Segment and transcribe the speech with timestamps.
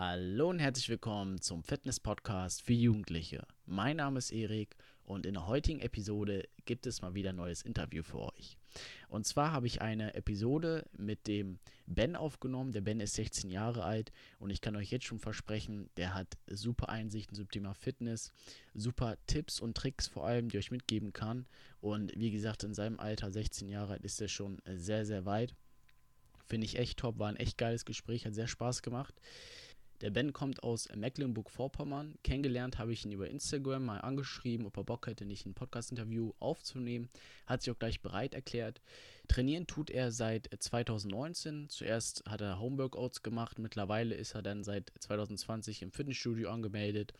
[0.00, 3.44] Hallo und herzlich willkommen zum Fitness-Podcast für Jugendliche.
[3.66, 7.62] Mein Name ist Erik und in der heutigen Episode gibt es mal wieder ein neues
[7.62, 8.56] Interview für euch.
[9.08, 12.70] Und zwar habe ich eine Episode mit dem Ben aufgenommen.
[12.70, 16.38] Der Ben ist 16 Jahre alt und ich kann euch jetzt schon versprechen, der hat
[16.46, 18.30] super Einsichten zum Thema Fitness,
[18.74, 21.44] super Tipps und Tricks vor allem, die ich euch mitgeben kann.
[21.80, 25.56] Und wie gesagt, in seinem Alter, 16 Jahre alt, ist er schon sehr, sehr weit.
[26.46, 29.20] Finde ich echt top, war ein echt geiles Gespräch, hat sehr Spaß gemacht.
[30.00, 32.14] Der Ben kommt aus Mecklenburg-Vorpommern.
[32.22, 36.34] Kennengelernt habe ich ihn über Instagram mal angeschrieben, ob er Bock hätte, nicht ein Podcast-Interview
[36.38, 37.08] aufzunehmen.
[37.46, 38.80] Hat sich auch gleich bereit erklärt.
[39.26, 41.68] Trainieren tut er seit 2019.
[41.68, 43.58] Zuerst hat er Homeworkouts gemacht.
[43.58, 47.12] Mittlerweile ist er dann seit 2020 im Fitnessstudio angemeldet.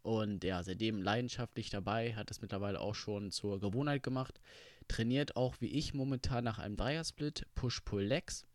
[0.00, 4.40] Und ja, seitdem leidenschaftlich dabei, hat es mittlerweile auch schon zur Gewohnheit gemacht.
[4.88, 8.46] Trainiert auch wie ich momentan nach einem Dreiersplit, Push-Pull-Legs.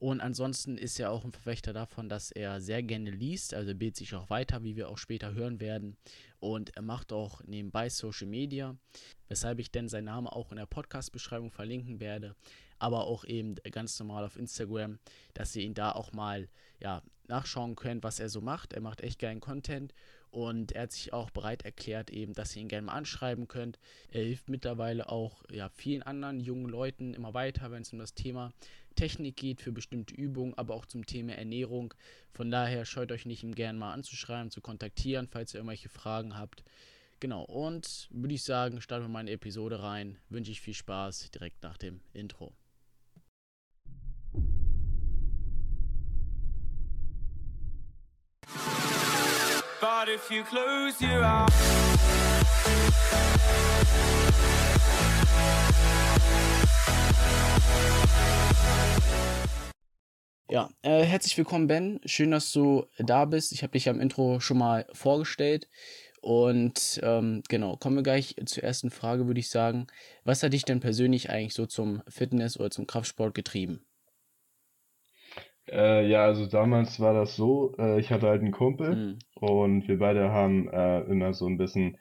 [0.00, 3.96] Und ansonsten ist er auch ein Verfechter davon, dass er sehr gerne liest, also bildet
[3.96, 5.96] sich auch weiter, wie wir auch später hören werden.
[6.38, 8.76] Und er macht auch nebenbei Social Media,
[9.26, 12.36] weshalb ich denn seinen Namen auch in der Podcast-Beschreibung verlinken werde,
[12.78, 15.00] aber auch eben ganz normal auf Instagram,
[15.34, 18.74] dass ihr ihn da auch mal ja, nachschauen könnt, was er so macht.
[18.74, 19.94] Er macht echt geilen Content
[20.30, 23.78] und er hat sich auch bereit erklärt, eben, dass ihr ihn gerne mal anschreiben könnt.
[24.10, 28.14] Er hilft mittlerweile auch ja, vielen anderen jungen Leuten immer weiter, wenn es um das
[28.14, 28.52] Thema
[28.94, 31.94] Technik geht, für bestimmte Übungen, aber auch zum Thema Ernährung.
[32.32, 36.36] Von daher scheut euch nicht, ihm gerne mal anzuschreiben, zu kontaktieren, falls ihr irgendwelche Fragen
[36.36, 36.64] habt.
[37.20, 40.18] Genau, und würde ich sagen, starten wir mal in die Episode rein.
[40.28, 42.52] Wünsche ich viel Spaß direkt nach dem Intro.
[49.80, 51.48] But if you close your eyes
[60.50, 62.00] Ja, äh, herzlich willkommen, Ben.
[62.06, 63.52] Schön, dass du da bist.
[63.52, 65.68] Ich habe dich am Intro schon mal vorgestellt.
[66.22, 69.86] Und ähm, genau, kommen wir gleich zur ersten Frage, würde ich sagen.
[70.24, 73.86] Was hat dich denn persönlich eigentlich so zum Fitness oder zum Kraftsport getrieben?
[75.70, 79.18] Äh, ja, also damals war das so, äh, ich hatte halt einen Kumpel mhm.
[79.40, 81.98] Und wir beide haben äh, immer so ein bisschen,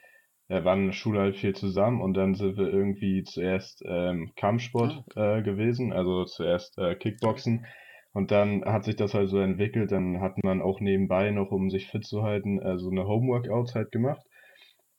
[0.48, 4.32] äh, waren in der Schule halt viel zusammen und dann sind wir irgendwie zuerst ähm,
[4.36, 5.44] Kampfsport ah, okay.
[5.44, 7.66] gewesen, also zuerst äh, Kickboxen.
[8.14, 11.70] Und dann hat sich das halt so entwickelt, dann hat man auch nebenbei noch, um
[11.70, 14.26] sich fit zu halten, äh, so eine Homeworkouts halt gemacht.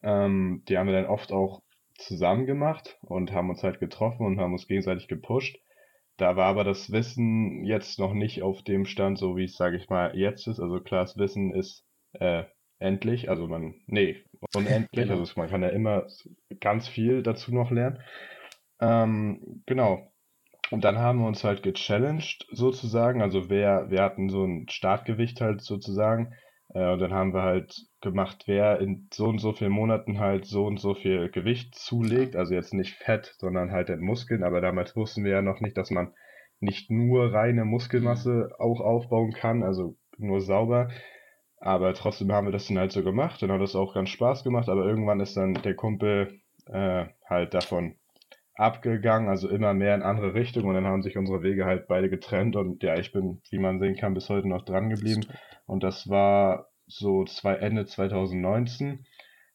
[0.03, 1.63] Ähm, die haben wir dann oft auch
[1.95, 5.59] zusammen gemacht und haben uns halt getroffen und haben uns gegenseitig gepusht.
[6.17, 9.77] Da war aber das Wissen jetzt noch nicht auf dem Stand, so wie es, sage
[9.77, 10.61] ich mal, jetzt ist.
[10.61, 12.45] Also klar, das Wissen ist äh,
[12.79, 14.25] endlich, also man, nee,
[14.55, 15.21] unendlich, genau.
[15.21, 16.07] also man kann ja immer
[16.61, 18.01] ganz viel dazu noch lernen.
[18.81, 20.13] Ähm, genau,
[20.71, 23.23] und dann haben wir uns halt gechallenged sozusagen.
[23.23, 26.35] Also wer, wir hatten so ein Startgewicht halt sozusagen.
[26.75, 30.45] Äh, und dann haben wir halt gemacht, wer in so und so vielen Monaten halt
[30.45, 32.37] so und so viel Gewicht zulegt.
[32.37, 34.45] Also jetzt nicht Fett, sondern halt in Muskeln.
[34.45, 36.13] Aber damals wussten wir ja noch nicht, dass man
[36.61, 40.91] nicht nur reine Muskelmasse auch aufbauen kann, also nur sauber.
[41.61, 43.43] Aber trotzdem haben wir das dann halt so gemacht.
[43.43, 44.69] Dann hat das auch ganz Spaß gemacht.
[44.69, 47.97] Aber irgendwann ist dann der Kumpel äh, halt davon
[48.55, 50.69] abgegangen, also immer mehr in andere Richtungen.
[50.69, 52.57] Und dann haben sich unsere Wege halt beide getrennt.
[52.57, 55.27] Und ja, ich bin, wie man sehen kann, bis heute noch dran geblieben.
[55.67, 59.05] Und das war so zwei, Ende 2019,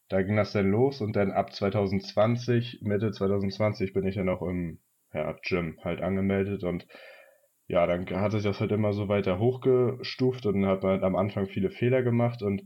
[0.09, 1.02] da ging das dann los.
[1.02, 4.80] Und dann ab 2020, Mitte 2020 bin ich dann auch im
[5.13, 6.63] ja, Gym halt angemeldet.
[6.63, 6.88] Und
[7.68, 11.03] ja, dann hat sich das halt immer so weiter hochgestuft und dann hat man halt
[11.03, 12.63] am Anfang viele Fehler gemacht und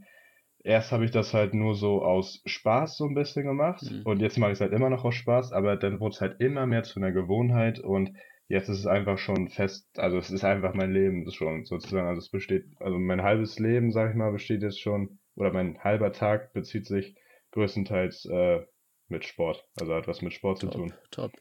[0.64, 4.02] erst habe ich das halt nur so aus Spaß so ein bisschen gemacht mhm.
[4.04, 6.42] und jetzt mache ich es halt immer noch aus Spaß, aber dann wurde es halt
[6.42, 8.12] immer mehr zu einer Gewohnheit und
[8.48, 12.20] jetzt ist es einfach schon fest, also es ist einfach mein Leben schon sozusagen, also
[12.20, 16.12] es besteht, also mein halbes Leben, sag ich mal, besteht jetzt schon, oder mein halber
[16.12, 17.16] Tag bezieht sich
[17.52, 18.66] größtenteils äh,
[19.10, 20.94] mit Sport, also hat was mit Sport top, zu tun.
[21.12, 21.32] Top.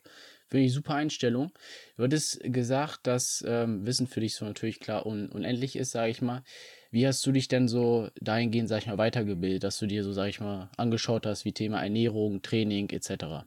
[0.49, 1.53] Finde ich super Einstellung.
[1.97, 6.11] Du hattest gesagt, dass ähm, Wissen für dich so natürlich klar un unendlich ist, sage
[6.11, 6.43] ich mal.
[6.91, 10.13] Wie hast du dich denn so dahingehend, sag ich mal, weitergebildet, dass du dir so,
[10.13, 13.47] sag ich mal, angeschaut hast, wie Thema Ernährung, Training etc.?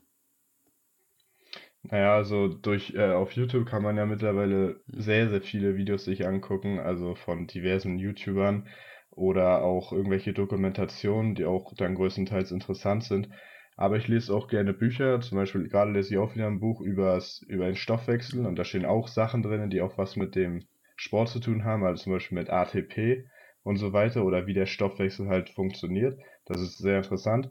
[1.83, 5.01] Naja, also durch äh, auf YouTube kann man ja mittlerweile mhm.
[5.01, 8.67] sehr, sehr viele Videos sich angucken, also von diversen YouTubern
[9.11, 13.29] oder auch irgendwelche Dokumentationen, die auch dann größtenteils interessant sind.
[13.79, 16.81] Aber ich lese auch gerne Bücher, zum Beispiel gerade lese ich auch wieder ein Buch
[16.81, 18.45] übers, über den Stoffwechsel.
[18.45, 20.65] Und da stehen auch Sachen drin, die auch was mit dem
[20.97, 23.25] Sport zu tun haben, also zum Beispiel mit ATP
[23.63, 24.25] und so weiter.
[24.25, 26.19] Oder wie der Stoffwechsel halt funktioniert.
[26.45, 27.49] Das ist sehr interessant.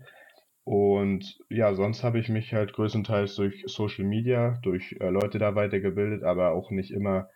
[0.64, 5.54] Und ja, sonst habe ich mich halt größtenteils durch Social Media, durch äh, Leute da
[5.54, 7.30] weitergebildet, aber auch nicht immer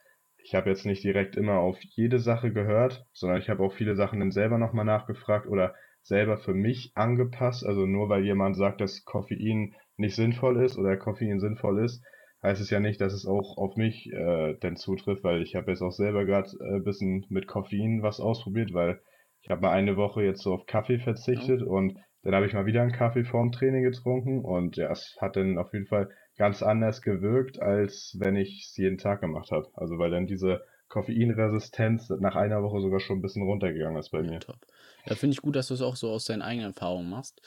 [0.44, 3.94] ich habe jetzt nicht direkt immer auf jede Sache gehört, sondern ich habe auch viele
[3.94, 7.64] Sachen dann selber nochmal nachgefragt oder selber für mich angepasst.
[7.64, 12.02] Also nur weil jemand sagt, dass Koffein nicht sinnvoll ist oder Koffein sinnvoll ist,
[12.42, 15.70] heißt es ja nicht, dass es auch auf mich äh, denn zutrifft, weil ich habe
[15.70, 19.00] jetzt auch selber gerade äh, ein bisschen mit Koffein was ausprobiert, weil
[19.42, 21.76] ich habe mal eine Woche jetzt so auf Kaffee verzichtet oh.
[21.76, 25.36] und dann habe ich mal wieder einen Kaffee vorm Training getrunken und ja, es hat
[25.36, 29.68] dann auf jeden Fall ganz anders gewirkt, als wenn ich es jeden Tag gemacht habe.
[29.74, 34.22] Also weil dann diese Koffeinresistenz nach einer Woche sogar schon ein bisschen runtergegangen ist bei
[34.22, 34.40] mir.
[34.40, 34.58] top.
[35.06, 37.40] Ja, finde ich gut, dass du es auch so aus deinen eigenen Erfahrungen machst.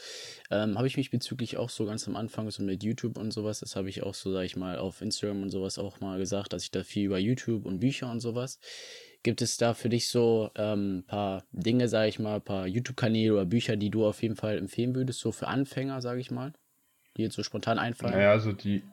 [0.52, 3.62] Ähm, habe ich mich bezüglich auch so ganz am Anfang so mit YouTube und sowas,
[3.62, 6.54] das habe ich auch so, sag ich mal, auf Instagram und sowas auch mal gesagt,
[6.54, 8.60] dass ich da viel über YouTube und Bücher und sowas.
[9.24, 12.68] Gibt es da für dich so ein ähm, paar Dinge, sag ich mal, ein paar
[12.68, 16.31] YouTube-Kanäle oder Bücher, die du auf jeden Fall empfehlen würdest, so für Anfänger, sag ich
[16.31, 16.54] mal,
[17.18, 18.13] die jetzt so spontan einfallen?
[18.13, 18.84] Naja, also die,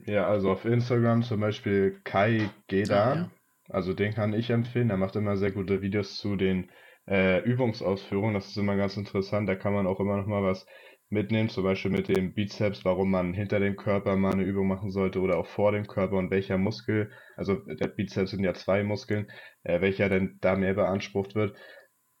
[0.00, 2.98] ja, also auf Instagram zum Beispiel Kai Gedan.
[2.98, 3.30] Ah, ja.
[3.70, 4.90] Also den kann ich empfehlen.
[4.90, 6.70] Er macht immer sehr gute Videos zu den
[7.08, 8.34] äh, Übungsausführungen.
[8.34, 9.48] Das ist immer ganz interessant.
[9.48, 10.66] Da kann man auch immer noch mal was
[11.10, 14.90] mitnehmen, zum Beispiel mit dem Bizeps, warum man hinter dem Körper mal eine Übung machen
[14.90, 18.82] sollte oder auch vor dem Körper und welcher Muskel, also der Bizeps sind ja zwei
[18.84, 19.30] Muskeln,
[19.62, 21.54] äh, welcher denn da mehr beansprucht wird.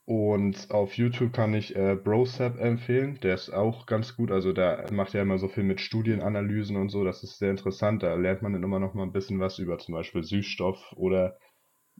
[0.06, 4.86] Und auf YouTube kann ich äh, Brosap empfehlen, der ist auch ganz gut, also da
[4.90, 8.40] macht er immer so viel mit Studienanalysen und so, das ist sehr interessant, da lernt
[8.40, 11.36] man dann immer noch mal ein bisschen was über zum Beispiel Süßstoff oder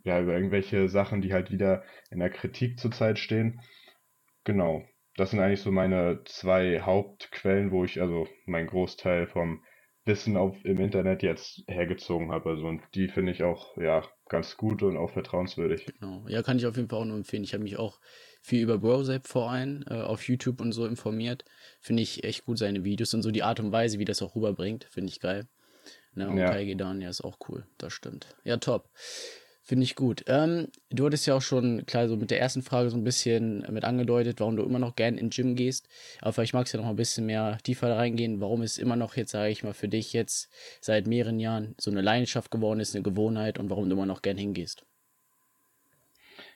[0.08, 3.60] ja, über irgendwelche Sachen, die halt wieder in der Kritik zurzeit stehen.
[4.44, 4.82] Genau,
[5.16, 9.62] das sind eigentlich so meine zwei Hauptquellen, wo ich also meinen Großteil vom
[10.04, 12.50] Wissen auf, im Internet jetzt hergezogen habe.
[12.50, 15.86] Also und die finde ich auch ja ganz gut und auch vertrauenswürdig.
[16.00, 16.24] Genau.
[16.28, 17.44] Ja, kann ich auf jeden Fall auch nur empfehlen.
[17.44, 18.00] Ich habe mich auch
[18.40, 21.44] viel über allem äh, auf YouTube und so informiert.
[21.80, 24.34] Finde ich echt gut seine Videos und so die Art und Weise, wie das auch
[24.34, 25.46] rüberbringt, finde ich geil.
[26.14, 26.50] Ne, und ja.
[26.50, 27.66] Kai Gedan, ja, ist auch cool.
[27.76, 28.34] Das stimmt.
[28.44, 28.88] Ja, top.
[29.68, 30.24] Finde ich gut.
[30.28, 33.66] Ähm, du hattest ja auch schon, klar, so mit der ersten Frage so ein bisschen
[33.70, 35.90] mit angedeutet, warum du immer noch gern in Gym gehst.
[36.22, 39.14] Aber vielleicht magst du ja noch ein bisschen mehr tiefer reingehen, warum es immer noch
[39.14, 40.50] jetzt, sage ich mal, für dich jetzt
[40.80, 44.22] seit mehreren Jahren so eine Leidenschaft geworden ist, eine Gewohnheit und warum du immer noch
[44.22, 44.86] gern hingehst.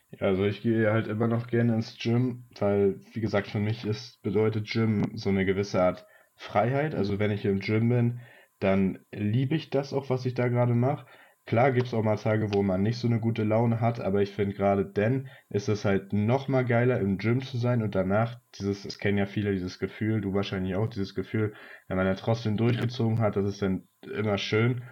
[0.09, 3.85] Ja, also ich gehe halt immer noch gerne ins Gym, weil, wie gesagt, für mich
[3.85, 6.95] ist, bedeutet Gym so eine gewisse Art Freiheit.
[6.95, 8.21] Also wenn ich im Gym bin,
[8.59, 11.05] dann liebe ich das auch, was ich da gerade mache.
[11.45, 14.21] Klar gibt es auch mal Tage, wo man nicht so eine gute Laune hat, aber
[14.21, 17.95] ich finde gerade dann ist es halt noch mal geiler im Gym zu sein und
[17.95, 21.53] danach dieses, es kennen ja viele dieses Gefühl, du wahrscheinlich auch dieses Gefühl,
[21.87, 24.83] wenn man ja trotzdem durchgezogen hat, das ist dann immer schön.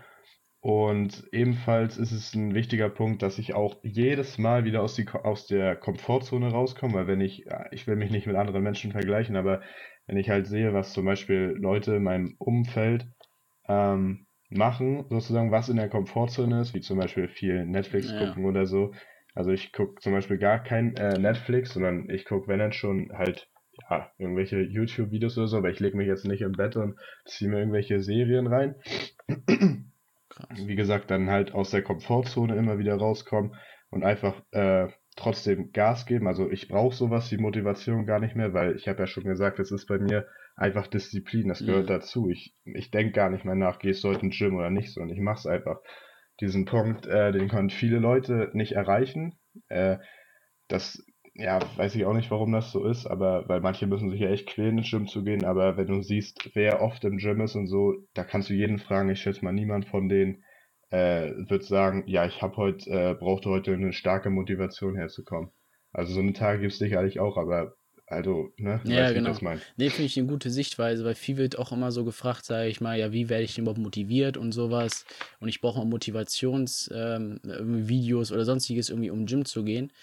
[0.60, 5.08] Und ebenfalls ist es ein wichtiger Punkt, dass ich auch jedes Mal wieder aus, die,
[5.10, 9.38] aus der Komfortzone rauskomme, weil wenn ich, ich will mich nicht mit anderen Menschen vergleichen,
[9.38, 9.62] aber
[10.06, 13.08] wenn ich halt sehe, was zum Beispiel Leute in meinem Umfeld
[13.68, 18.26] ähm, machen, sozusagen, was in der Komfortzone ist, wie zum Beispiel viel Netflix ja.
[18.26, 18.94] gucken oder so.
[19.34, 23.12] Also ich gucke zum Beispiel gar kein äh, Netflix, sondern ich gucke, wenn dann schon
[23.14, 23.50] halt
[23.90, 27.50] ja, irgendwelche YouTube-Videos oder so, aber ich lege mich jetzt nicht im Bett und ziehe
[27.50, 28.76] mir irgendwelche Serien rein.
[30.30, 30.66] Krass.
[30.66, 33.56] Wie gesagt, dann halt aus der Komfortzone immer wieder rauskommen
[33.90, 36.28] und einfach äh, trotzdem Gas geben.
[36.28, 39.60] Also ich brauche sowas, die Motivation gar nicht mehr, weil ich habe ja schon gesagt,
[39.60, 40.28] es ist bei mir
[40.62, 41.94] einfach Disziplin, das gehört mhm.
[41.94, 42.30] dazu.
[42.30, 45.02] Ich, ich denke gar nicht mehr nach, gehst du heute ins Gym oder nicht so
[45.02, 45.80] und ich mache es einfach.
[46.40, 49.38] Diesen Punkt, äh, den können viele Leute nicht erreichen.
[49.68, 49.98] Äh,
[50.68, 51.04] das,
[51.36, 54.30] ja, weiß ich auch nicht, warum das so ist, aber weil manche müssen sich ja
[54.30, 57.56] echt quälen, ins Gym zu gehen, aber wenn du siehst, wer oft im Gym ist
[57.56, 60.44] und so, da kannst du jeden fragen, ich schätze mal, niemand von denen
[60.90, 65.52] äh, wird sagen, ja, ich habe heute, äh, brauchte heute eine starke Motivation herzukommen.
[65.92, 67.76] Also so einen Tag gibt es sicherlich auch, aber
[68.12, 68.82] also, ne?
[68.84, 69.30] Ja, weißt, genau.
[69.32, 69.42] Das
[69.78, 72.82] nee, finde ich eine gute Sichtweise, weil viel wird auch immer so gefragt, sage ich
[72.82, 75.06] mal, ja, wie werde ich denn überhaupt motiviert und sowas.
[75.40, 79.94] Und ich brauche mal Motivationsvideos ähm, oder sonstiges irgendwie, um Gym zu gehen.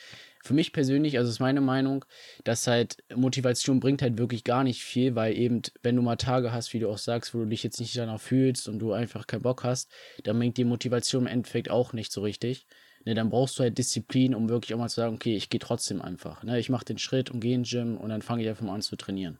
[0.43, 2.05] Für mich persönlich, also ist meine Meinung,
[2.45, 6.53] dass halt Motivation bringt halt wirklich gar nicht viel, weil eben, wenn du mal Tage
[6.53, 9.27] hast, wie du auch sagst, wo du dich jetzt nicht danach fühlst und du einfach
[9.27, 9.91] keinen Bock hast,
[10.23, 12.67] dann bringt die Motivation im Endeffekt auch nicht so richtig
[13.05, 15.61] ne, dann brauchst du halt Disziplin, um wirklich auch mal zu sagen, okay, ich gehe
[15.61, 16.43] trotzdem einfach.
[16.43, 16.59] Ne?
[16.59, 18.83] Ich mache den Schritt und gehe ins Gym und dann fange ich einfach mal an
[18.83, 19.39] zu trainieren.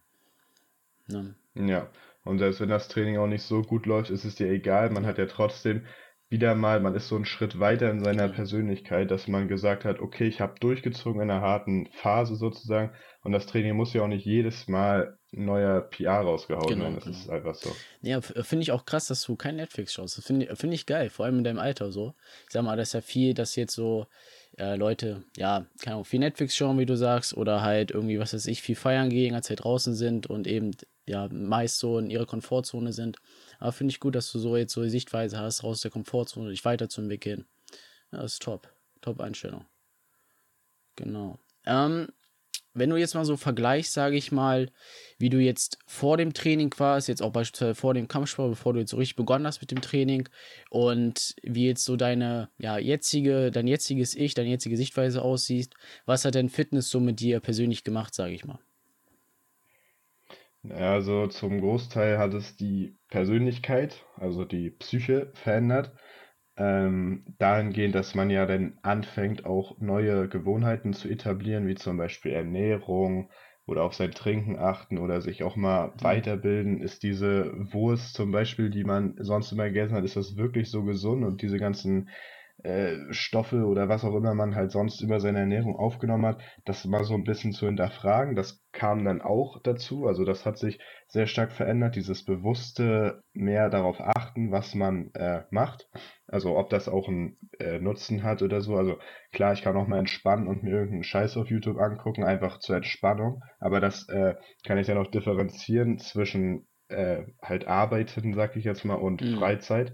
[1.07, 1.35] Ne?
[1.55, 1.91] Ja,
[2.25, 4.91] und selbst wenn das Training auch nicht so gut läuft, ist es dir egal.
[4.91, 5.87] Man hat ja trotzdem
[6.29, 10.01] wieder mal, man ist so einen Schritt weiter in seiner Persönlichkeit, dass man gesagt hat,
[10.01, 14.09] okay, ich habe durchgezogen in einer harten Phase sozusagen und das Training muss ja auch
[14.09, 16.91] nicht jedes Mal neuer PR rausgehauen genau.
[16.93, 17.17] Das genau.
[17.17, 17.75] ist einfach so.
[18.01, 20.17] Ja, finde ich auch krass, dass du kein Netflix schaust.
[20.17, 22.15] Das finde find ich geil, vor allem in deinem Alter so.
[22.47, 24.07] Ich sag mal, das ist ja viel, dass jetzt so
[24.57, 28.33] äh, Leute, ja, keine Ahnung, viel Netflix schauen, wie du sagst, oder halt irgendwie, was
[28.33, 30.73] weiß ich, viel feiern gehen, als sie draußen sind und eben,
[31.07, 33.19] ja, meist so in ihrer Komfortzone sind.
[33.59, 36.51] Aber finde ich gut, dass du so jetzt so die Sichtweise hast, raus der Komfortzone,
[36.51, 37.47] dich weiterzuentwickeln.
[38.13, 38.69] Ja, ist top.
[39.01, 39.65] Top Einstellung.
[40.97, 41.39] Genau.
[41.67, 42.09] Ähm,
[42.79, 44.71] wenn du jetzt mal so vergleichst, sage ich mal,
[45.19, 48.81] wie du jetzt vor dem Training warst, jetzt auch beispielsweise vor dem Kampfsport, bevor du
[48.81, 50.29] jetzt so richtig begonnen hast mit dem Training
[50.71, 55.75] und wie jetzt so deine, ja, jetzige, dein jetziges Ich, deine jetzige Sichtweise aussieht,
[56.07, 58.59] was hat denn Fitness so mit dir persönlich gemacht, sage ich mal?
[60.71, 65.93] Also zum Großteil hat es die Persönlichkeit, also die Psyche verändert
[66.59, 72.33] ähm, dahingehend, dass man ja dann anfängt, auch neue Gewohnheiten zu etablieren, wie zum Beispiel
[72.33, 73.31] Ernährung
[73.67, 75.93] oder auf sein Trinken achten oder sich auch mal mhm.
[76.03, 76.81] weiterbilden.
[76.81, 80.85] Ist diese Wurst zum Beispiel, die man sonst immer gegessen hat, ist das wirklich so
[80.85, 81.25] gesund?
[81.25, 82.09] Und diese ganzen
[82.65, 86.85] äh, Stoffe oder was auch immer man halt sonst über seine Ernährung aufgenommen hat, das
[86.85, 88.35] mal so ein bisschen zu hinterfragen.
[88.35, 90.07] Das kam dann auch dazu.
[90.07, 95.43] Also das hat sich sehr stark verändert, dieses bewusste mehr darauf achten, was man äh,
[95.51, 95.89] macht.
[96.27, 98.77] Also ob das auch einen äh, Nutzen hat oder so.
[98.77, 98.99] Also
[99.33, 102.77] klar, ich kann auch mal entspannen und mir irgendeinen Scheiß auf YouTube angucken, einfach zur
[102.77, 103.43] Entspannung.
[103.61, 104.35] Aber das äh,
[104.67, 109.37] kann ich dann auch differenzieren zwischen äh, halt Arbeiten, sag ich jetzt mal, und mhm.
[109.37, 109.93] Freizeit.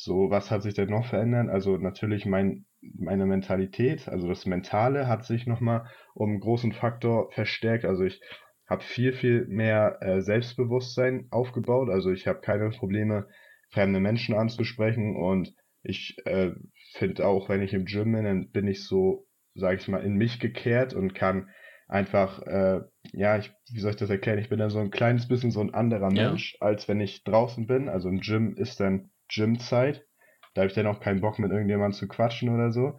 [0.00, 1.48] So, was hat sich denn noch verändert?
[1.48, 7.32] Also natürlich mein, meine Mentalität, also das Mentale hat sich nochmal um einen großen Faktor
[7.32, 7.84] verstärkt.
[7.84, 8.20] Also ich
[8.68, 11.90] habe viel, viel mehr äh, Selbstbewusstsein aufgebaut.
[11.90, 13.26] Also ich habe keine Probleme,
[13.70, 15.52] fremde Menschen anzusprechen und
[15.82, 16.52] ich äh,
[16.92, 19.26] finde auch, wenn ich im Gym bin, dann bin ich so,
[19.56, 21.48] sage ich mal, in mich gekehrt und kann
[21.88, 22.82] einfach, äh,
[23.14, 24.38] ja, ich, wie soll ich das erklären?
[24.38, 26.28] Ich bin dann so ein kleines bisschen so ein anderer ja.
[26.28, 27.88] Mensch, als wenn ich draußen bin.
[27.88, 30.06] Also im Gym ist dann Gymzeit.
[30.54, 32.98] Da habe ich dann auch keinen Bock, mit irgendjemandem zu quatschen oder so.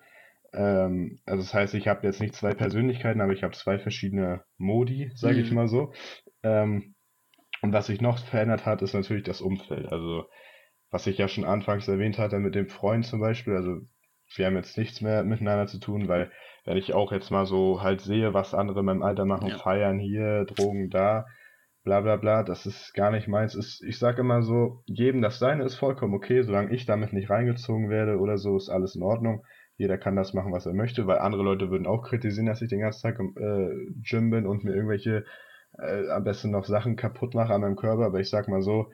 [0.53, 4.43] Ähm, also das heißt, ich habe jetzt nicht zwei Persönlichkeiten, aber ich habe zwei verschiedene
[4.57, 5.43] Modi, sage mhm.
[5.43, 5.93] ich mal so.
[6.43, 6.95] Ähm,
[7.61, 9.91] und was sich noch verändert hat, ist natürlich das Umfeld.
[9.91, 10.25] Also
[10.91, 13.55] was ich ja schon anfangs erwähnt hatte mit dem Freund zum Beispiel.
[13.55, 13.77] Also
[14.35, 16.31] wir haben jetzt nichts mehr miteinander zu tun, weil
[16.65, 19.57] wenn ich auch jetzt mal so halt sehe, was andere in meinem Alter machen, ja.
[19.57, 21.25] feiern hier, Drogen da,
[21.83, 23.55] bla bla bla, das ist gar nicht meins.
[23.55, 27.29] Ist, ich sage immer so, jedem das Seine ist vollkommen okay, solange ich damit nicht
[27.29, 29.45] reingezogen werde oder so, ist alles in Ordnung.
[29.77, 32.69] Jeder kann das machen, was er möchte, weil andere Leute würden auch kritisieren, dass ich
[32.69, 35.23] den ganzen Tag im äh, Gym bin und mir irgendwelche,
[35.77, 38.05] äh, am besten noch Sachen kaputt mache an meinem Körper.
[38.05, 38.91] Aber ich sag mal so,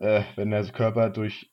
[0.00, 1.52] äh, wenn der Körper durch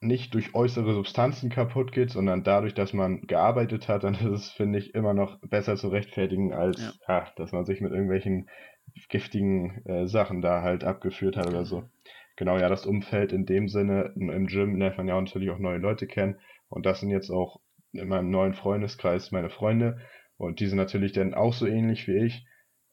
[0.00, 4.50] nicht durch äußere Substanzen kaputt geht, sondern dadurch, dass man gearbeitet hat, dann ist es,
[4.50, 6.92] finde ich, immer noch besser zu rechtfertigen, als ja.
[7.08, 8.48] Ja, dass man sich mit irgendwelchen
[9.08, 11.84] giftigen äh, Sachen da halt abgeführt hat oder so.
[12.36, 15.78] Genau, ja, das Umfeld in dem Sinne, im Gym lernt man ja natürlich auch neue
[15.78, 16.36] Leute kennen
[16.68, 17.60] und das sind jetzt auch
[17.92, 19.98] in meinem neuen Freundeskreis meine Freunde
[20.36, 22.46] und die sind natürlich dann auch so ähnlich wie ich.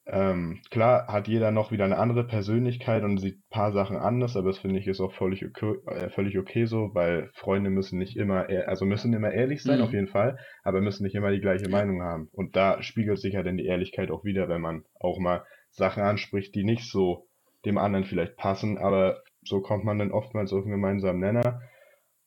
[0.05, 4.35] Ähm, klar hat jeder noch wieder eine andere Persönlichkeit und sieht ein paar Sachen anders,
[4.35, 7.99] aber das finde ich ist auch völlig okay, äh, völlig okay so, weil Freunde müssen
[7.99, 9.85] nicht immer, also müssen immer ehrlich sein, mhm.
[9.85, 12.27] auf jeden Fall, aber müssen nicht immer die gleiche Meinung haben.
[12.33, 16.03] Und da spiegelt sich ja dann die Ehrlichkeit auch wieder, wenn man auch mal Sachen
[16.03, 17.27] anspricht, die nicht so
[17.65, 21.61] dem anderen vielleicht passen, aber so kommt man dann oftmals auf einen gemeinsamen Nenner.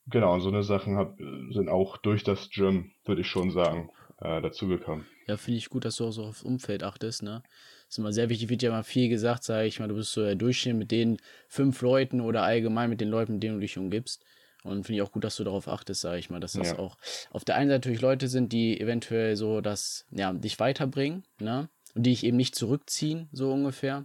[0.09, 1.17] Genau, und so eine Sachen hab,
[1.51, 5.07] sind auch durch das Gym, würde ich schon sagen, äh, dazugekommen.
[5.27, 7.43] Ja, finde ich gut, dass du auch so aufs Umfeld achtest, ne?
[7.87, 10.13] Das ist immer sehr wichtig, wird ja immer viel gesagt, sage ich mal, du bist
[10.13, 13.61] so der Durchschnitt mit den fünf Leuten oder allgemein mit den Leuten, mit denen du
[13.61, 14.25] dich umgibst.
[14.63, 16.79] Und finde ich auch gut, dass du darauf achtest, sage ich mal, dass das ja.
[16.79, 16.97] auch
[17.31, 21.69] auf der einen Seite natürlich Leute sind, die eventuell so das, ja, dich weiterbringen, ne?
[21.97, 24.05] Und die ich eben nicht zurückziehen, so ungefähr.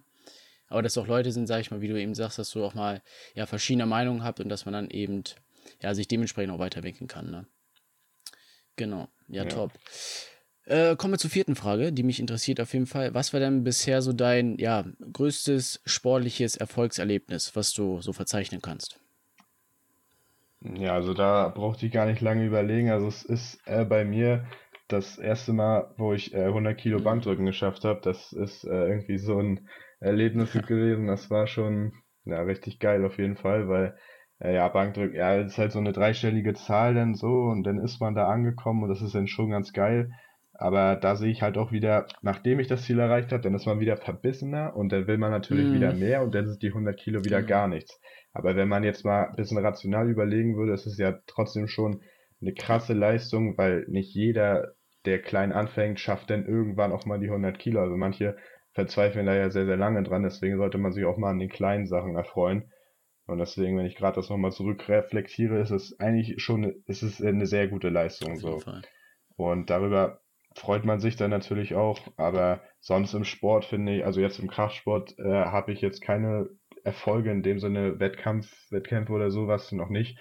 [0.68, 2.74] Aber dass auch Leute sind, sage ich mal, wie du eben sagst, dass du auch
[2.74, 3.02] mal
[3.36, 5.24] ja, verschiedene Meinungen habt und dass man dann eben
[5.82, 7.30] ja, sich dementsprechend auch weiterentwickeln kann.
[7.30, 7.46] Ne?
[8.78, 9.50] Genau, ja, ja.
[9.50, 9.74] top.
[10.66, 13.14] Äh, kommen wir zur vierten Frage, die mich interessiert auf jeden Fall.
[13.14, 18.98] Was war denn bisher so dein ja, größtes sportliches Erfolgserlebnis, was du so verzeichnen kannst?
[20.62, 22.92] Ja, also da brauchte ich gar nicht lange überlegen.
[22.92, 24.46] Also es ist äh, bei mir
[24.92, 27.02] das erste Mal, wo ich äh, 100 Kilo.
[27.02, 29.68] Bankdrücken geschafft habe, das ist äh, irgendwie so ein
[30.00, 31.08] Erlebnis gewesen.
[31.08, 31.94] Das war schon
[32.26, 33.96] ja, richtig geil auf jeden Fall, weil
[34.40, 37.80] äh, ja, Bankdrücken, ja, das ist halt so eine dreistellige Zahl dann so und dann
[37.80, 40.12] ist man da angekommen und das ist dann schon ganz geil.
[40.54, 43.66] Aber da sehe ich halt auch wieder, nachdem ich das Ziel erreicht habe, dann ist
[43.66, 45.74] man wieder verbissener und dann will man natürlich mm.
[45.74, 47.48] wieder mehr und dann sind die 100 Kilo wieder mm.
[47.48, 48.00] gar nichts.
[48.32, 52.02] Aber wenn man jetzt mal ein bisschen rational überlegen würde, ist es ja trotzdem schon
[52.42, 54.74] eine krasse Leistung, weil nicht jeder
[55.05, 57.81] der klein anfängt, schafft dann irgendwann auch mal die 100 Kilo.
[57.81, 58.38] Also manche
[58.74, 60.24] verzweifeln da ja sehr, sehr lange dran.
[60.24, 62.72] Deswegen sollte man sich auch mal an den kleinen Sachen erfreuen.
[63.27, 67.46] Und deswegen, wenn ich gerade das nochmal zurückreflektiere, ist es eigentlich schon, ist es eine
[67.46, 68.38] sehr gute Leistung.
[68.38, 68.62] So.
[69.36, 70.22] Und darüber
[70.55, 72.00] freut man sich dann natürlich auch.
[72.17, 76.50] Aber sonst im Sport finde ich, also jetzt im Kraftsport äh, habe ich jetzt keine
[76.84, 80.17] Erfolge in dem Sinne Wettkampf, Wettkämpfe oder sowas noch nicht.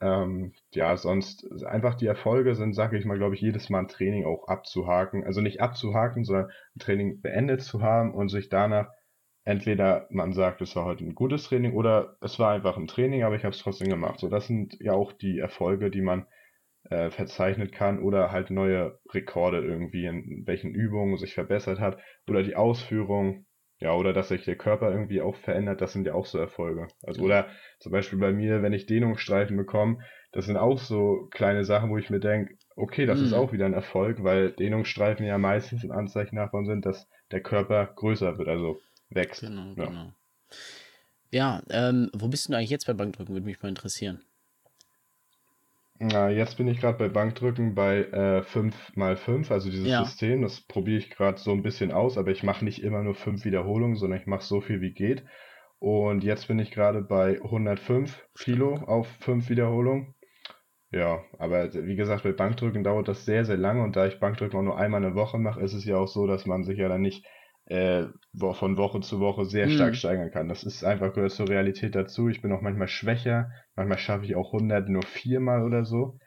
[0.00, 3.88] Ähm, ja, sonst einfach die Erfolge sind, sage ich mal, glaube ich, jedes Mal ein
[3.88, 5.24] Training auch abzuhaken.
[5.24, 8.88] Also nicht abzuhaken, sondern ein Training beendet zu haben und sich danach
[9.46, 13.22] entweder man sagt, es war heute ein gutes Training oder es war einfach ein Training,
[13.22, 14.18] aber ich habe es trotzdem gemacht.
[14.18, 16.26] So, das sind ja auch die Erfolge, die man
[16.90, 21.98] äh, verzeichnet kann oder halt neue Rekorde irgendwie, in welchen Übungen sich verbessert hat
[22.28, 23.45] oder die Ausführung,
[23.78, 26.88] ja, oder dass sich der Körper irgendwie auch verändert, das sind ja auch so Erfolge.
[27.02, 29.98] Also, oder zum Beispiel bei mir, wenn ich Dehnungsstreifen bekomme,
[30.32, 33.26] das sind auch so kleine Sachen, wo ich mir denke, okay, das mhm.
[33.26, 37.40] ist auch wieder ein Erfolg, weil Dehnungsstreifen ja meistens ein Anzeichen davon sind, dass der
[37.40, 38.48] Körper größer wird.
[38.48, 38.80] Also
[39.10, 39.40] wächst.
[39.40, 39.86] Genau, ja.
[39.86, 40.12] genau.
[41.32, 43.34] Ja, ähm, wo bist du eigentlich jetzt bei Bankdrücken?
[43.34, 44.22] Würde mich mal interessieren.
[45.98, 50.04] Na, jetzt bin ich gerade bei Bankdrücken bei äh, 5x5, also dieses ja.
[50.04, 50.42] System.
[50.42, 53.44] Das probiere ich gerade so ein bisschen aus, aber ich mache nicht immer nur 5
[53.44, 55.24] Wiederholungen, sondern ich mache so viel wie geht.
[55.78, 60.14] Und jetzt bin ich gerade bei 105 Kilo auf 5 Wiederholungen.
[60.90, 64.58] Ja, aber wie gesagt, bei Bankdrücken dauert das sehr, sehr lange und da ich Bankdrücken
[64.58, 66.88] auch nur einmal eine Woche mache, ist es ja auch so, dass man sich ja
[66.88, 67.26] dann nicht
[67.66, 68.04] äh,
[68.52, 69.96] von Woche zu Woche sehr stark mhm.
[69.96, 70.48] steigern kann.
[70.48, 72.28] Das ist einfach gehört zur Realität dazu.
[72.28, 76.18] Ich bin auch manchmal schwächer, manchmal schaffe ich auch 100 nur viermal oder so.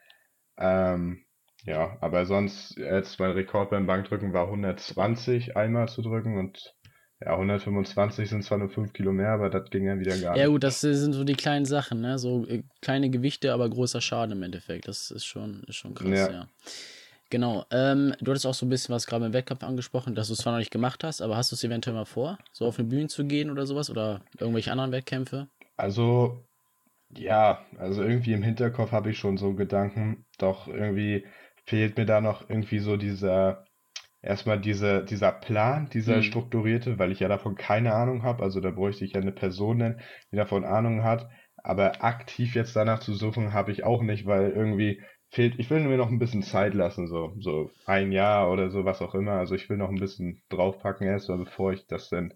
[0.58, 1.24] Ähm,
[1.64, 6.76] ja, aber sonst, jetzt mein Rekord beim Bankdrücken war 120 einmal zu drücken und
[7.22, 10.42] ja, 125 sind zwar nur 5 Kilo mehr, aber das ging dann wieder gar nicht.
[10.42, 12.18] Ja gut, das sind so die kleinen Sachen, ne?
[12.18, 14.88] So äh, kleine Gewichte, aber großer Schaden im Endeffekt.
[14.88, 16.32] Das ist schon, ist schon krass, ja.
[16.32, 16.48] ja.
[17.30, 17.66] Genau.
[17.72, 20.40] Ähm, du hattest auch so ein bisschen was gerade im Wettkampf angesprochen, dass du es
[20.40, 22.88] zwar noch nicht gemacht hast, aber hast du es eventuell mal vor, so auf eine
[22.88, 25.48] Bühne zu gehen oder sowas oder irgendwelche anderen Wettkämpfe?
[25.78, 26.44] Also,
[27.16, 31.26] ja, also irgendwie im Hinterkopf habe ich schon so Gedanken, doch irgendwie
[31.66, 33.66] fehlt mir da noch irgendwie so dieser,
[34.22, 36.24] erstmal diese, dieser Plan, dieser hm.
[36.24, 38.44] strukturierte, weil ich ja davon keine Ahnung habe.
[38.44, 41.30] Also da bräuchte ich ja eine Person nennen, die davon Ahnung hat.
[41.58, 45.80] Aber aktiv jetzt danach zu suchen, habe ich auch nicht, weil irgendwie fehlt, ich will
[45.82, 49.34] mir noch ein bisschen Zeit lassen, so, so ein Jahr oder so, was auch immer.
[49.34, 52.34] Also ich will noch ein bisschen draufpacken erstmal, bevor ich das dann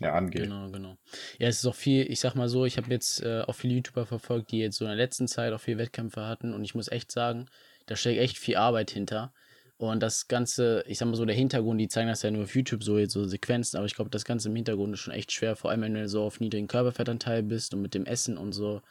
[0.00, 0.42] ja, angehe.
[0.42, 0.96] Genau, genau.
[1.38, 3.74] Ja, es ist auch viel, ich sag mal so, ich habe jetzt äh, auch viele
[3.74, 6.74] YouTuber verfolgt, die jetzt so in der letzten Zeit auch viele Wettkämpfe hatten und ich
[6.74, 7.46] muss echt sagen,
[7.86, 9.32] da steckt echt viel Arbeit hinter.
[9.76, 12.54] Und das Ganze, ich sag mal so, der Hintergrund, die zeigen das ja nur auf
[12.54, 15.32] YouTube, so jetzt so Sequenzen, aber ich glaube, das Ganze im Hintergrund ist schon echt
[15.32, 18.52] schwer, vor allem wenn du so auf niedrigen Körperfettanteil bist und mit dem Essen und
[18.52, 18.82] so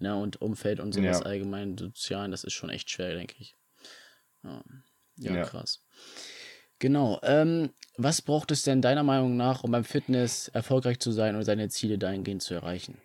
[0.00, 1.26] ne, und Umfeld und sowas ja.
[1.26, 3.56] allgemein, sozialen, das ist schon echt schwer, denke ich.
[4.42, 4.62] Ja,
[5.16, 5.84] ja, krass.
[6.78, 7.20] Genau.
[7.22, 11.44] Ähm, was braucht es denn deiner Meinung nach, um beim Fitness erfolgreich zu sein und
[11.44, 12.96] seine Ziele dahingehend zu erreichen?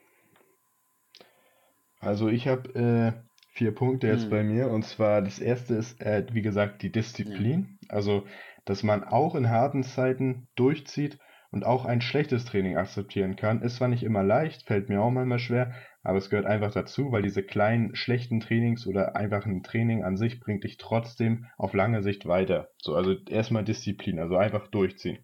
[1.99, 3.12] Also ich habe äh,
[3.49, 4.29] vier Punkte jetzt hm.
[4.29, 7.77] bei mir und zwar das erste ist, äh, wie gesagt, die Disziplin.
[7.81, 7.95] Ja.
[7.95, 8.25] Also,
[8.63, 11.19] dass man auch in harten Zeiten durchzieht
[11.56, 13.62] und auch ein schlechtes Training akzeptieren kann.
[13.62, 15.72] Ist zwar nicht immer leicht, fällt mir auch manchmal schwer,
[16.04, 20.18] aber es gehört einfach dazu, weil diese kleinen schlechten Trainings oder einfach ein Training an
[20.18, 22.68] sich bringt dich trotzdem auf lange Sicht weiter.
[22.78, 25.24] So, also erstmal Disziplin, also einfach durchziehen.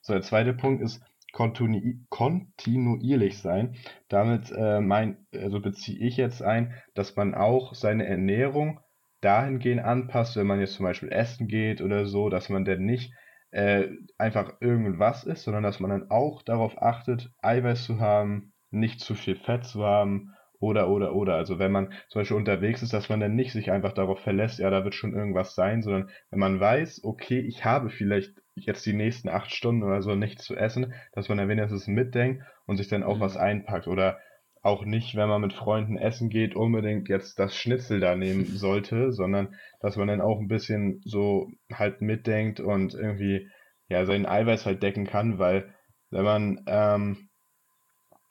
[0.00, 1.00] So, der zweite Punkt ist
[1.32, 3.76] kontinu kontinuierlich sein.
[4.08, 8.80] Damit äh, mein, also beziehe ich jetzt ein, dass man auch seine Ernährung
[9.20, 13.12] dahingehend anpasst, wenn man jetzt zum Beispiel essen geht oder so, dass man dann nicht
[13.50, 19.00] äh, einfach irgendwas ist, sondern dass man dann auch darauf achtet, Eiweiß zu haben, nicht
[19.00, 21.34] zu viel Fett zu haben oder, oder, oder.
[21.36, 24.58] Also wenn man zum Beispiel unterwegs ist, dass man dann nicht sich einfach darauf verlässt,
[24.58, 28.84] ja, da wird schon irgendwas sein, sondern wenn man weiß, okay, ich habe vielleicht jetzt
[28.84, 32.76] die nächsten acht Stunden oder so nichts zu essen, dass man dann wenigstens mitdenkt und
[32.76, 33.20] sich dann auch mhm.
[33.20, 34.18] was einpackt oder
[34.68, 39.12] auch nicht, wenn man mit Freunden essen geht, unbedingt jetzt das Schnitzel da nehmen sollte,
[39.12, 43.48] sondern dass man dann auch ein bisschen so halt mitdenkt und irgendwie
[43.88, 45.74] ja seinen Eiweiß halt decken kann, weil
[46.10, 47.28] wenn man ähm,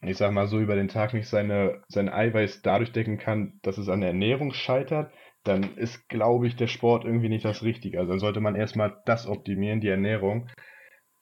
[0.02, 3.78] ich sag mal so, über den Tag nicht seine, sein Eiweiß dadurch decken kann, dass
[3.78, 5.12] es an der Ernährung scheitert,
[5.44, 8.00] dann ist, glaube ich, der Sport irgendwie nicht das Richtige.
[8.00, 10.50] Also dann sollte man erstmal das optimieren, die Ernährung.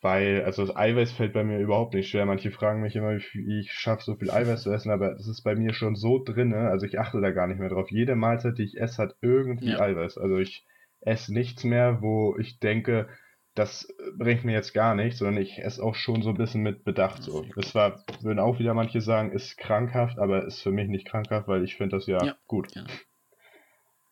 [0.06, 2.28] Weil, also das Eiweiß fällt bei mir überhaupt nicht schwer.
[2.28, 5.42] Manche fragen mich immer, wie ich schaffe, so viel Eiweiß zu essen, aber das ist
[5.42, 7.90] bei mir schon so drin, also ich achte da gar nicht mehr drauf.
[7.90, 9.80] Jede Mahlzeit, die ich esse, hat irgendwie ja.
[9.80, 10.20] Eiweiß.
[10.20, 10.64] Also ich
[11.02, 13.10] esse nichts mehr, wo ich denke,
[13.56, 16.84] das bringt mir jetzt gar nichts, sondern ich esse auch schon so ein bisschen mit
[16.84, 17.44] Bedacht so.
[17.56, 21.48] Das war, würden auch wieder manche sagen, ist krankhaft, aber ist für mich nicht krankhaft,
[21.48, 22.76] weil ich finde das ja, ja, gut.
[22.76, 22.84] Ja.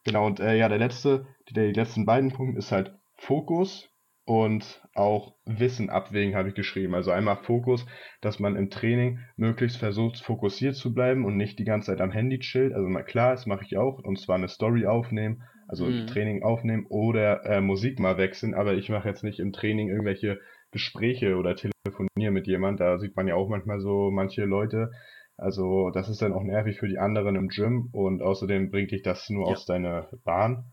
[0.06, 3.93] Genau, und äh, ja, der letzte, die, die letzten beiden Punkte ist halt Fokus
[4.26, 6.96] und auch Wissen abwägen, habe ich geschrieben.
[6.96, 7.86] Also einmal Fokus,
[8.22, 12.12] dass man im Training möglichst versucht, fokussiert zu bleiben und nicht die ganze Zeit am
[12.12, 12.74] Handy chillt.
[12.74, 16.08] Also mal klar, das mache ich auch, und zwar eine Story aufnehmen also mhm.
[16.08, 20.40] Training aufnehmen oder äh, Musik mal wechseln, aber ich mache jetzt nicht im Training irgendwelche
[20.72, 22.80] Gespräche oder telefonieren mit jemand.
[22.80, 24.92] Da sieht man ja auch manchmal so manche Leute,
[25.38, 29.02] Also das ist dann auch nervig für die anderen im Gym und außerdem bringt dich
[29.02, 29.54] das nur ja.
[29.54, 30.66] aus deiner Bahn.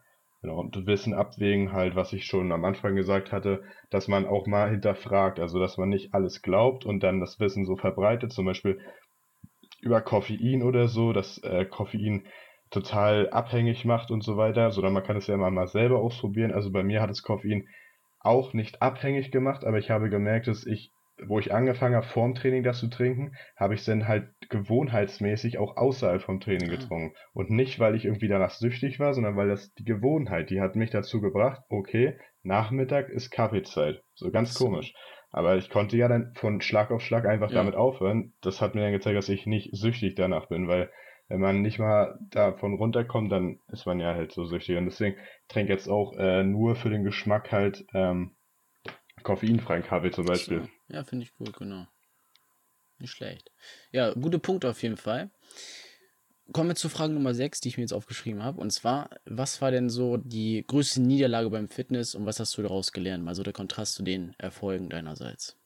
[0.43, 4.47] Genau, und Wissen abwägen halt, was ich schon am Anfang gesagt hatte, dass man auch
[4.47, 8.47] mal hinterfragt, also dass man nicht alles glaubt und dann das Wissen so verbreitet, zum
[8.47, 8.81] Beispiel
[9.83, 12.27] über Koffein oder so, dass äh, Koffein
[12.71, 16.53] total abhängig macht und so weiter, sondern man kann es ja immer mal selber ausprobieren.
[16.53, 17.69] Also bei mir hat es Koffein
[18.21, 20.93] auch nicht abhängig gemacht, aber ich habe gemerkt, dass ich
[21.27, 25.59] wo ich angefangen habe, vorm Training das zu trinken, habe ich es dann halt gewohnheitsmäßig
[25.59, 26.77] auch außerhalb vom Training ah.
[26.77, 27.15] getrunken.
[27.33, 30.77] Und nicht, weil ich irgendwie danach süchtig war, sondern weil das die Gewohnheit, die hat
[30.77, 34.03] mich dazu gebracht, okay, Nachmittag ist Kaffeezeit.
[34.15, 34.65] So ganz so.
[34.65, 34.95] komisch.
[35.31, 37.57] Aber ich konnte ja dann von Schlag auf Schlag einfach ja.
[37.57, 38.33] damit aufhören.
[38.41, 40.91] Das hat mir dann gezeigt, dass ich nicht süchtig danach bin, weil
[41.29, 44.77] wenn man nicht mal davon runterkommt, dann ist man ja halt so süchtig.
[44.77, 48.33] Und deswegen trinke jetzt auch äh, nur für den Geschmack halt ähm,
[49.23, 50.69] koffeinfreien Kaffee zum Beispiel.
[50.89, 51.87] Ja, finde ich gut, genau.
[52.99, 53.51] Nicht schlecht.
[53.93, 55.31] Ja, gute Punkte auf jeden Fall.
[56.53, 58.61] Kommen wir zur Frage Nummer 6, die ich mir jetzt aufgeschrieben habe.
[58.61, 62.63] Und zwar, was war denn so die größte Niederlage beim Fitness und was hast du
[62.63, 63.25] daraus gelernt?
[63.25, 65.57] Mal so der Kontrast zu den Erfolgen deinerseits.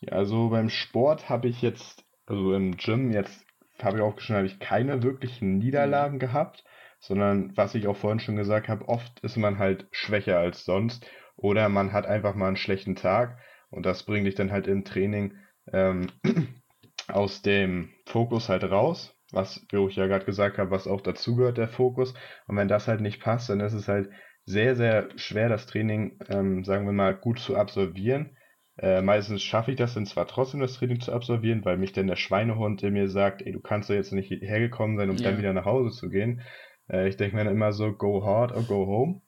[0.00, 3.46] Ja, also beim Sport habe ich jetzt, also im Gym jetzt
[3.82, 6.20] habe ich aufgeschrieben, habe ich keine wirklichen Niederlagen mhm.
[6.20, 6.64] gehabt,
[6.98, 11.06] sondern was ich auch vorhin schon gesagt habe, oft ist man halt schwächer als sonst
[11.36, 13.38] oder man hat einfach mal einen schlechten Tag
[13.70, 15.34] und das bringt dich dann halt im Training
[15.72, 16.08] ähm,
[17.08, 21.58] aus dem Fokus halt raus, was, wie ich ja gerade gesagt habe, was auch dazugehört,
[21.58, 22.14] der Fokus.
[22.46, 24.10] Und wenn das halt nicht passt, dann ist es halt
[24.44, 28.36] sehr, sehr schwer, das Training, ähm, sagen wir mal, gut zu absolvieren.
[28.78, 32.06] Äh, meistens schaffe ich das dann zwar trotzdem, das Training zu absolvieren, weil mich dann
[32.06, 35.30] der Schweinehund in mir sagt, ey, du kannst doch jetzt nicht hergekommen sein, um ja.
[35.30, 36.42] dann wieder nach Hause zu gehen.
[36.88, 39.22] Äh, ich denke mir dann immer so, go hard or go home.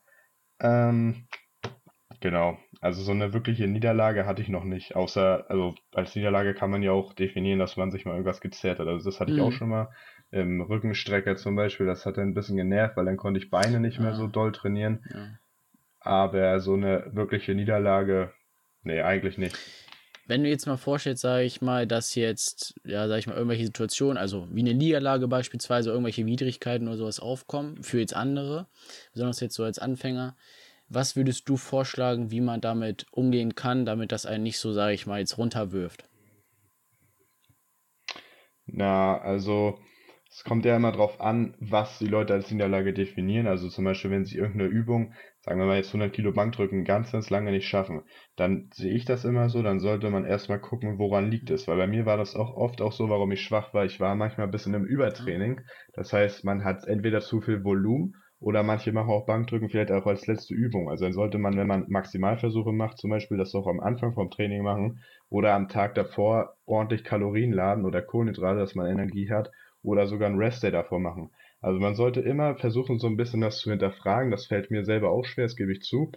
[0.61, 1.27] Ähm,
[2.21, 2.59] Genau.
[2.81, 4.97] Also so eine wirkliche Niederlage hatte ich noch nicht.
[4.97, 8.81] Außer, also als Niederlage kann man ja auch definieren, dass man sich mal irgendwas gezerrt
[8.81, 8.89] hat.
[8.89, 9.57] Also das hatte ich auch mhm.
[9.57, 9.89] schon mal.
[10.31, 13.81] Im Rückenstrecker zum Beispiel, das hat dann ein bisschen genervt, weil dann konnte ich Beine
[13.81, 14.29] nicht mehr so ah.
[14.29, 15.05] doll trainieren.
[15.13, 15.27] Ja.
[16.01, 18.33] Aber so eine wirkliche Niederlage,
[18.83, 19.57] nee, eigentlich nicht.
[20.27, 23.65] Wenn du jetzt mal vorstellst, sage ich mal, dass jetzt, ja, sage ich mal, irgendwelche
[23.65, 28.67] Situationen, also wie eine Niederlage beispielsweise, irgendwelche Widrigkeiten oder sowas aufkommen, für jetzt andere,
[29.15, 30.37] besonders jetzt so als Anfänger,
[30.89, 34.95] was würdest du vorschlagen, wie man damit umgehen kann, damit das einen nicht so, sage
[34.95, 36.09] ich mal, jetzt runterwirft?
[38.67, 39.79] Na, also
[40.31, 43.47] es kommt ja immer darauf an, was die Leute als Niederlage definieren.
[43.47, 47.13] Also zum Beispiel, wenn sie irgendeine Übung, sagen wir mal jetzt 100 Kilo Bankdrücken, ganz,
[47.13, 48.03] ganz lange nicht schaffen,
[48.37, 51.67] dann sehe ich das immer so, dann sollte man erstmal gucken, woran liegt es.
[51.67, 53.87] Weil bei mir war das auch oft auch so, warum ich schwach war.
[53.87, 55.63] Ich war manchmal ein bisschen im Übertraining.
[55.95, 60.07] Das heißt, man hat entweder zu viel Volumen oder manche machen auch Bankdrücken vielleicht auch
[60.07, 60.89] als letzte Übung.
[60.89, 64.31] Also dann sollte man, wenn man Maximalversuche macht, zum Beispiel das auch am Anfang vom
[64.31, 69.51] Training machen oder am Tag davor ordentlich Kalorien laden oder Kohlenhydrate, dass man Energie hat
[69.83, 71.31] oder sogar einen Rest Day davor machen.
[71.61, 74.31] Also man sollte immer versuchen, so ein bisschen das zu hinterfragen.
[74.31, 76.13] Das fällt mir selber auch schwer, das gebe ich zu.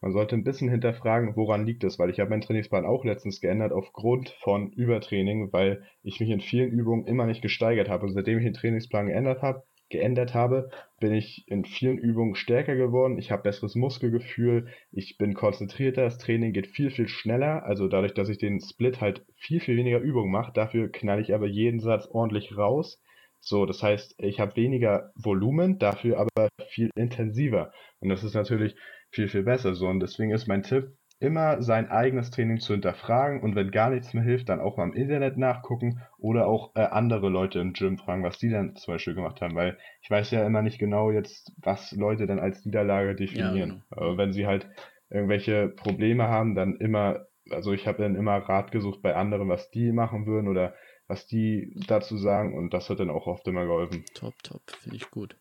[0.00, 3.40] Man sollte ein bisschen hinterfragen, woran liegt es, weil ich habe meinen Trainingsplan auch letztens
[3.40, 8.06] geändert aufgrund von Übertraining, weil ich mich in vielen Übungen immer nicht gesteigert habe.
[8.06, 12.74] Und seitdem ich den Trainingsplan geändert habe, geändert habe, bin ich in vielen Übungen stärker
[12.74, 13.18] geworden.
[13.18, 17.64] Ich habe besseres Muskelgefühl, ich bin konzentrierter, das Training geht viel, viel schneller.
[17.64, 21.34] Also dadurch, dass ich den Split halt viel, viel weniger Übungen mache, dafür knall ich
[21.34, 23.00] aber jeden Satz ordentlich raus.
[23.38, 27.72] So, das heißt, ich habe weniger Volumen, dafür aber viel intensiver.
[28.00, 28.76] Und das ist natürlich
[29.10, 29.86] viel, viel besser so.
[29.86, 34.12] Und deswegen ist mein Tipp, immer sein eigenes Training zu hinterfragen und wenn gar nichts
[34.12, 37.96] mehr hilft, dann auch mal im Internet nachgucken oder auch äh, andere Leute im Gym
[37.96, 41.10] fragen, was die dann zum Beispiel gemacht haben, weil ich weiß ja immer nicht genau
[41.10, 43.82] jetzt, was Leute dann als Niederlage definieren.
[43.90, 43.96] Ja.
[43.96, 44.18] Genau.
[44.18, 44.68] wenn sie halt
[45.10, 49.70] irgendwelche Probleme haben, dann immer, also ich habe dann immer Rat gesucht bei anderen, was
[49.70, 50.74] die machen würden oder
[51.06, 54.04] was die dazu sagen und das hat dann auch oft immer geholfen.
[54.14, 55.36] Top, top, finde ich gut.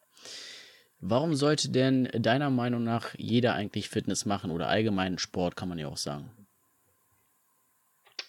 [1.02, 5.80] Warum sollte denn deiner Meinung nach jeder eigentlich Fitness machen oder allgemeinen Sport, kann man
[5.80, 6.30] ja auch sagen?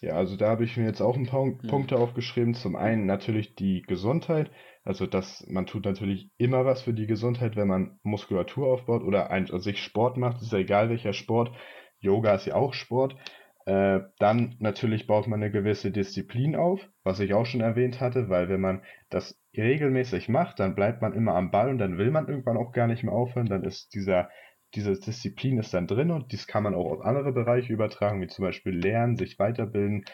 [0.01, 1.59] Ja, also da habe ich mir jetzt auch ein paar hm.
[1.69, 2.55] Punkte aufgeschrieben.
[2.55, 4.51] Zum einen natürlich die Gesundheit.
[4.85, 9.31] Also dass man tut natürlich immer was für die Gesundheit, wenn man Muskulatur aufbaut oder
[9.31, 10.43] ein, also sich Sport macht.
[10.43, 11.55] Ist ja egal welcher Sport.
[12.01, 13.17] Yoga ist ja auch Sport.
[13.65, 18.29] Äh, dann natürlich baut man eine gewisse Disziplin auf, was ich auch schon erwähnt hatte,
[18.29, 22.11] weil wenn man das regelmäßig macht, dann bleibt man immer am Ball und dann will
[22.11, 23.47] man irgendwann auch gar nicht mehr aufhören.
[23.47, 24.31] Dann ist dieser,
[24.75, 28.29] diese Disziplin ist dann drin und dies kann man auch auf andere Bereiche übertragen, wie
[28.29, 30.05] zum Beispiel Lernen, sich weiterbilden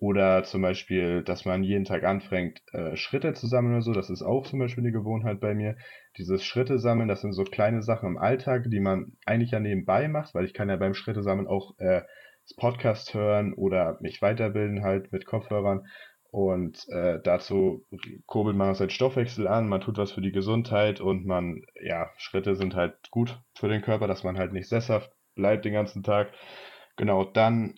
[0.00, 3.92] oder zum Beispiel, dass man jeden Tag anfängt, äh, Schritte zu sammeln oder so.
[3.92, 5.76] Das ist auch zum Beispiel eine Gewohnheit bei mir.
[6.16, 10.06] Dieses Schritte sammeln, das sind so kleine Sachen im Alltag, die man eigentlich ja nebenbei
[10.06, 12.02] macht, weil ich kann ja beim Schritte sammeln auch äh,
[12.56, 15.86] Podcast hören oder mich weiterbilden halt mit Kopfhörern.
[16.30, 17.86] Und äh, dazu
[18.26, 22.54] kurbelt man seinen Stoffwechsel an, man tut was für die Gesundheit und man, ja, Schritte
[22.54, 26.32] sind halt gut für den Körper, dass man halt nicht sesshaft bleibt den ganzen Tag.
[26.96, 27.74] Genau, dann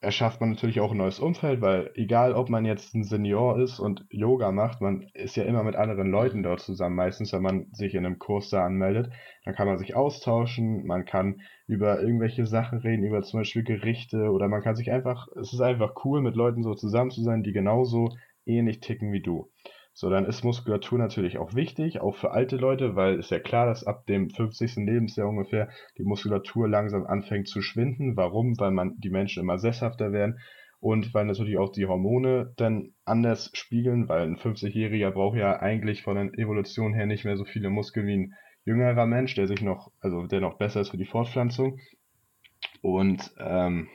[0.00, 3.80] erschafft man natürlich auch ein neues Umfeld, weil egal ob man jetzt ein Senior ist
[3.80, 6.94] und Yoga macht, man ist ja immer mit anderen Leuten dort zusammen.
[6.94, 9.10] Meistens, wenn man sich in einem Kurs da anmeldet,
[9.44, 14.30] dann kann man sich austauschen, man kann über irgendwelche Sachen reden, über zum Beispiel Gerichte
[14.30, 17.42] oder man kann sich einfach, es ist einfach cool, mit Leuten so zusammen zu sein,
[17.42, 18.10] die genauso
[18.46, 19.50] ähnlich ticken wie du.
[20.00, 23.66] So, dann ist Muskulatur natürlich auch wichtig, auch für alte Leute, weil ist ja klar,
[23.66, 24.76] dass ab dem 50.
[24.76, 28.16] Lebensjahr ungefähr die Muskulatur langsam anfängt zu schwinden.
[28.16, 28.56] Warum?
[28.60, 30.38] Weil man die Menschen immer sesshafter werden
[30.78, 36.04] und weil natürlich auch die Hormone dann anders spiegeln, weil ein 50-Jähriger braucht ja eigentlich
[36.04, 38.34] von der Evolution her nicht mehr so viele Muskeln wie ein
[38.64, 41.80] jüngerer Mensch, der sich noch, also der noch besser ist für die Fortpflanzung.
[42.82, 43.88] Und ähm,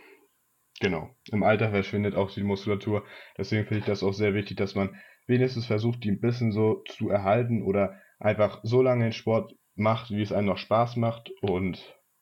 [0.81, 3.05] genau, im Alter verschwindet auch die Muskulatur.
[3.37, 6.83] Deswegen finde ich das auch sehr wichtig, dass man wenigstens versucht, die ein bisschen so
[6.87, 11.31] zu erhalten oder einfach so lange den Sport macht, wie es einem noch Spaß macht.
[11.41, 11.79] Und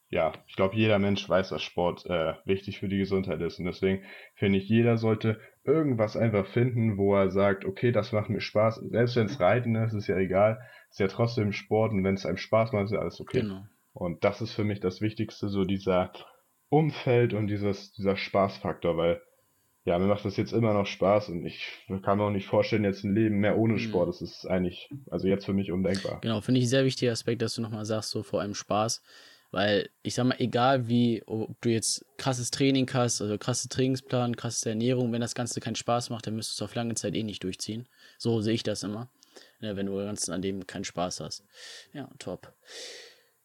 [0.10, 3.60] ja, ich glaube, jeder Mensch weiß, dass Sport äh, wichtig für die Gesundheit ist.
[3.60, 4.04] Und deswegen
[4.36, 8.82] finde ich, jeder sollte irgendwas einfach finden, wo er sagt, okay, das macht mir Spaß.
[8.90, 10.60] Selbst wenn es Reiten ist, ist ja egal.
[10.90, 13.42] Ist ja trotzdem Sport und wenn es einem Spaß macht, ist ja alles okay.
[13.42, 13.64] Genau.
[13.94, 16.12] Und das ist für mich das Wichtigste, so dieser
[16.70, 19.22] Umfeld und dieses, dieser Spaßfaktor, weil
[19.84, 21.66] ja, mir macht das jetzt immer noch Spaß und ich
[22.04, 23.80] kann mir auch nicht vorstellen, jetzt ein Leben mehr ohne mhm.
[23.80, 24.10] Sport.
[24.10, 26.22] Das ist eigentlich, also jetzt für mich undenkbar.
[26.22, 29.02] Genau, finde ich ein sehr wichtiger Aspekt, dass du nochmal sagst, so vor allem Spaß.
[29.50, 34.38] Weil ich sag mal, egal wie, ob du jetzt krasses Training hast, also krasse Trainingsplan,
[34.38, 37.16] krasse Ernährung, wenn das Ganze keinen Spaß macht, dann müsstest du es auf lange Zeit
[37.16, 37.90] eh nicht durchziehen.
[38.18, 39.10] So sehe ich das immer.
[39.60, 41.44] Ja, wenn du ganz an dem keinen Spaß hast.
[41.92, 42.54] Ja, top.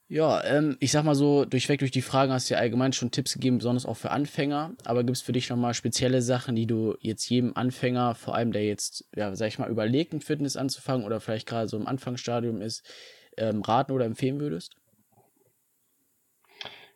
[0.09, 3.11] Ja, ähm, ich sag mal so, durchweg durch die Fragen hast du ja allgemein schon
[3.11, 4.77] Tipps gegeben, besonders auch für Anfänger.
[4.85, 8.53] Aber gibt es für dich nochmal spezielle Sachen, die du jetzt jedem Anfänger, vor allem
[8.53, 11.89] der jetzt, ja, sag ich mal, überlegt, ein Fitness anzufangen oder vielleicht gerade so im
[11.89, 12.89] Anfangsstadium ist,
[13.37, 14.77] ähm, raten oder empfehlen würdest?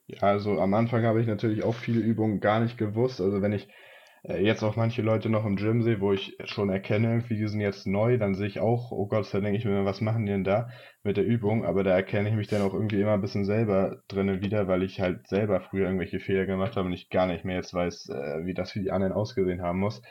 [0.06, 3.20] Ja, also am Anfang habe ich natürlich auch viele Übungen gar nicht gewusst.
[3.20, 3.68] Also wenn ich
[4.22, 7.60] jetzt auch manche Leute noch im Gym sehe, wo ich schon erkenne, irgendwie, die sind
[7.60, 10.32] jetzt neu, dann sehe ich auch, oh Gott, da denke ich mir, was machen die
[10.32, 10.68] denn da
[11.02, 11.64] mit der Übung?
[11.64, 14.82] Aber da erkenne ich mich dann auch irgendwie immer ein bisschen selber drinnen wieder, weil
[14.82, 18.10] ich halt selber früher irgendwelche Fehler gemacht habe und ich gar nicht mehr jetzt weiß,
[18.10, 20.02] äh, wie das für die anderen ausgesehen haben muss.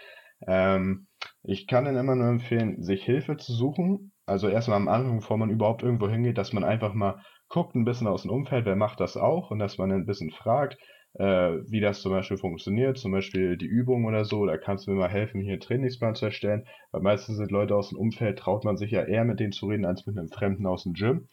[0.48, 1.08] Ähm,
[1.44, 4.12] ich kann dann immer nur empfehlen, sich Hilfe zu suchen.
[4.26, 7.86] Also erstmal am Anfang, bevor man überhaupt irgendwo hingeht, dass man einfach mal guckt ein
[7.86, 10.78] bisschen aus dem Umfeld, wer macht das auch und dass man ein bisschen fragt,
[11.16, 11.24] äh,
[11.68, 14.98] wie das zum Beispiel funktioniert, zum Beispiel die Übung oder so, da kannst du mir
[14.98, 18.64] mal helfen, hier einen Trainingsplan zu erstellen, weil meistens sind Leute aus dem Umfeld, traut
[18.64, 21.28] man sich ja eher mit denen zu reden, als mit einem Fremden aus dem Gym.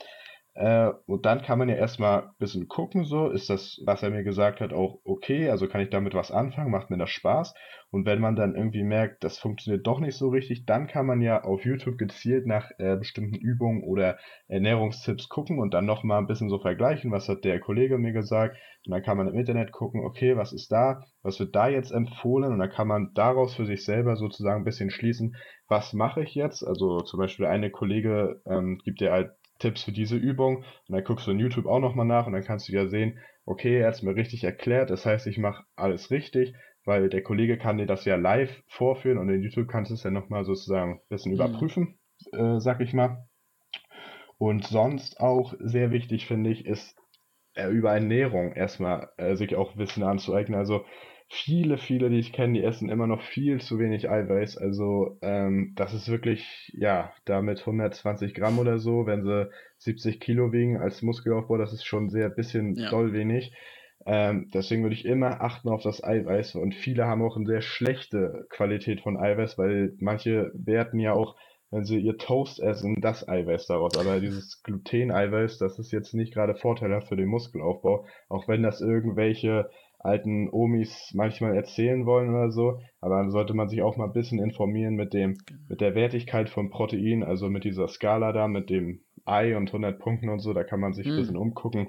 [0.55, 4.11] Äh, und dann kann man ja erstmal ein bisschen gucken, so, ist das, was er
[4.11, 7.53] mir gesagt hat, auch okay, also kann ich damit was anfangen, macht mir das Spaß.
[7.97, 11.23] Und wenn man dann irgendwie merkt, das funktioniert doch nicht so richtig, dann kann man
[11.23, 16.27] ja auf YouTube gezielt nach äh, bestimmten Übungen oder Ernährungstipps gucken und dann nochmal ein
[16.27, 18.59] bisschen so vergleichen, was hat der Kollege mir gesagt.
[18.85, 21.91] Und dann kann man im Internet gucken, okay, was ist da, was wird da jetzt
[21.91, 22.53] empfohlen?
[22.53, 25.35] Und dann kann man daraus für sich selber sozusagen ein bisschen schließen,
[25.67, 26.63] was mache ich jetzt?
[26.65, 31.03] Also zum Beispiel eine Kollege ähm, gibt dir halt Tipps für diese Übung und dann
[31.03, 33.87] guckst du in YouTube auch nochmal nach und dann kannst du ja sehen, okay, er
[33.87, 36.53] hat es mir richtig erklärt, das heißt, ich mache alles richtig,
[36.87, 40.05] weil der Kollege kann dir das ja live vorführen und in YouTube kannst du es
[40.05, 41.37] ja nochmal sozusagen ein bisschen mhm.
[41.37, 41.99] überprüfen,
[42.33, 43.27] äh, sag ich mal.
[44.39, 46.97] Und sonst auch sehr wichtig, finde ich, ist
[47.55, 50.59] äh, über Ernährung erstmal äh, sich auch Wissen anzueignen.
[50.59, 50.85] Also
[51.29, 54.57] viele, viele, die ich kenne, die essen immer noch viel zu wenig Eiweiß.
[54.57, 60.53] Also ähm, das ist wirklich, ja, damit 120 Gramm oder so, wenn sie 70 Kilo
[60.53, 62.91] wiegen als Muskelaufbau, das ist schon sehr bisschen ja.
[62.91, 63.53] doll wenig.
[64.05, 67.63] Ähm, deswegen würde ich immer achten auf das Eiweiß und viele haben auch eine sehr
[67.63, 71.37] schlechte Qualität von Eiweiß, weil manche werten ja auch,
[71.71, 73.99] wenn sie ihr Toast essen, das Eiweiß daraus.
[73.99, 78.81] Aber dieses Gluten-Eiweiß, das ist jetzt nicht gerade vorteilhaft für den Muskelaufbau, auch wenn das
[78.81, 82.79] irgendwelche alten Omis manchmal erzählen wollen oder so.
[83.01, 86.49] Aber dann sollte man sich auch mal ein bisschen informieren mit dem, mit der Wertigkeit
[86.49, 90.53] von Protein, also mit dieser Skala da, mit dem Ei und 100 Punkten und so.
[90.53, 91.19] Da kann man sich ein hm.
[91.19, 91.89] bisschen umgucken,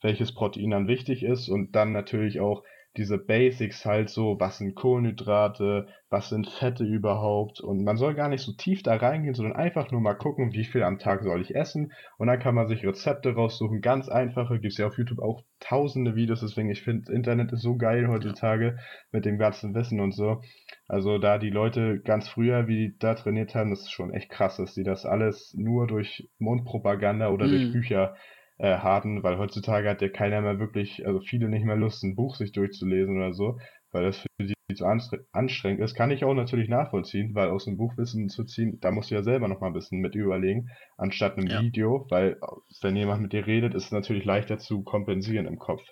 [0.00, 2.62] welches Protein dann wichtig ist und dann natürlich auch
[2.96, 8.28] diese Basics halt so, was sind Kohlenhydrate, was sind Fette überhaupt und man soll gar
[8.28, 11.40] nicht so tief da reingehen, sondern einfach nur mal gucken, wie viel am Tag soll
[11.40, 14.98] ich essen und dann kann man sich Rezepte raussuchen, ganz einfache, gibt es ja auf
[14.98, 18.76] YouTube auch tausende Videos, deswegen ich finde, Internet ist so geil heutzutage
[19.12, 20.40] mit dem ganzen Wissen und so.
[20.88, 24.30] Also da die Leute ganz früher, wie die da trainiert haben, das ist schon echt
[24.30, 27.50] krass, dass die das alles nur durch Mundpropaganda oder mm.
[27.50, 27.72] durch mhm.
[27.72, 28.16] Bücher
[28.60, 28.78] äh,
[29.22, 32.52] weil heutzutage hat ja keiner mehr wirklich, also viele nicht mehr Lust, ein Buch sich
[32.52, 33.58] durchzulesen oder so,
[33.90, 37.76] weil das für die zu anstrengend ist, kann ich auch natürlich nachvollziehen, weil aus dem
[37.76, 41.36] Buchwissen zu ziehen, da musst du ja selber noch mal ein bisschen mit überlegen, anstatt
[41.36, 41.60] einem ja.
[41.60, 42.38] Video, weil
[42.82, 45.82] wenn jemand mit dir redet, ist es natürlich leichter zu kompensieren im Kopf.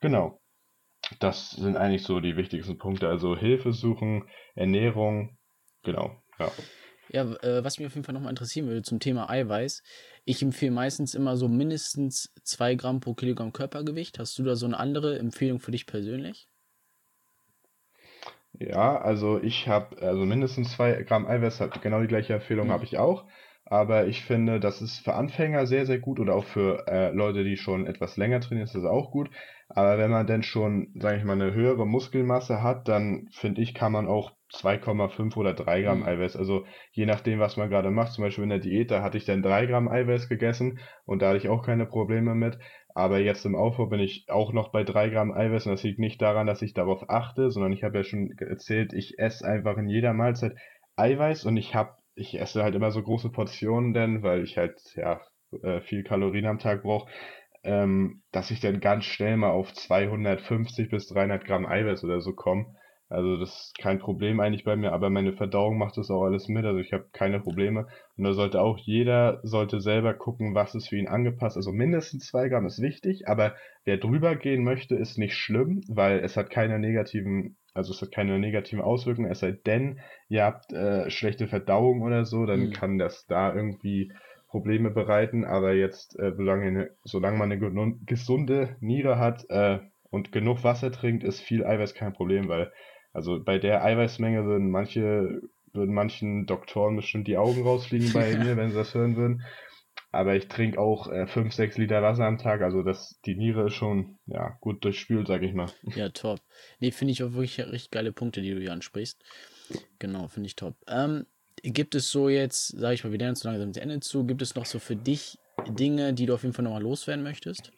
[0.00, 0.40] Genau.
[1.20, 3.08] Das sind eigentlich so die wichtigsten Punkte.
[3.08, 5.38] Also Hilfe suchen, Ernährung,
[5.84, 6.50] genau, ja.
[7.10, 9.82] Ja, äh, was mich auf jeden Fall nochmal interessieren würde zum Thema Eiweiß.
[10.28, 14.18] Ich empfehle meistens immer so mindestens 2 Gramm pro Kilogramm Körpergewicht.
[14.18, 16.50] Hast du da so eine andere Empfehlung für dich persönlich?
[18.52, 22.72] Ja, also ich habe also mindestens 2 Gramm Eiweiß, genau die gleiche Empfehlung mhm.
[22.72, 23.24] habe ich auch.
[23.64, 27.42] Aber ich finde, das ist für Anfänger sehr, sehr gut oder auch für äh, Leute,
[27.42, 29.30] die schon etwas länger trainieren, ist das auch gut.
[29.70, 33.72] Aber wenn man denn schon, sage ich mal, eine höhere Muskelmasse hat, dann finde ich,
[33.72, 36.06] kann man auch 2,5 oder 3 Gramm mhm.
[36.06, 38.12] Eiweiß, also je nachdem, was man gerade macht.
[38.12, 41.28] Zum Beispiel in der Diät, da hatte ich dann 3 Gramm Eiweiß gegessen und da
[41.28, 42.58] hatte ich auch keine Probleme mit.
[42.94, 45.98] Aber jetzt im Aufbau bin ich auch noch bei 3 Gramm Eiweiß und das liegt
[45.98, 49.76] nicht daran, dass ich darauf achte, sondern ich habe ja schon erzählt, ich esse einfach
[49.76, 50.56] in jeder Mahlzeit
[50.96, 54.80] Eiweiß und ich habe ich esse halt immer so große Portionen denn, weil ich halt
[54.96, 55.20] ja
[55.62, 57.08] äh, viel Kalorien am Tag brauche,
[57.62, 62.32] ähm, dass ich dann ganz schnell mal auf 250 bis 300 Gramm Eiweiß oder so
[62.32, 62.74] komme.
[63.08, 66.48] Also das ist kein Problem eigentlich bei mir, aber meine Verdauung macht das auch alles
[66.48, 67.86] mit, also ich habe keine Probleme.
[68.16, 71.56] Und da sollte auch jeder, sollte selber gucken, was ist für ihn angepasst.
[71.56, 76.18] Also mindestens zwei Gramm ist wichtig, aber wer drüber gehen möchte, ist nicht schlimm, weil
[76.20, 80.72] es hat keine negativen also es hat keine negativen Auswirkungen, es sei denn, ihr habt
[80.72, 82.72] äh, schlechte Verdauung oder so, dann mhm.
[82.72, 84.10] kann das da irgendwie
[84.48, 85.44] Probleme bereiten.
[85.44, 89.78] Aber jetzt, äh, solange, solange man eine gesunde Niere hat äh,
[90.10, 92.72] und genug Wasser trinkt, ist viel Eiweiß kein Problem, weil
[93.18, 98.56] also bei der Eiweißmenge würden manche würden manchen Doktoren bestimmt die Augen rausfliegen bei mir,
[98.56, 99.42] wenn sie das hören würden.
[100.10, 103.66] Aber ich trinke auch 5, äh, 6 Liter Wasser am Tag, also das, die Niere
[103.66, 105.66] ist schon ja, gut durchspült, sag ich mal.
[105.94, 106.40] Ja, top.
[106.80, 109.22] Nee, finde ich auch wirklich richtig geile Punkte, die du hier ansprichst.
[109.98, 110.76] Genau, finde ich top.
[110.86, 111.26] Ähm,
[111.62, 114.40] gibt es so jetzt, sage ich mal, wir lernen so langsam das Ende zu, gibt
[114.40, 117.72] es noch so für dich Dinge, die du auf jeden Fall nochmal loswerden möchtest?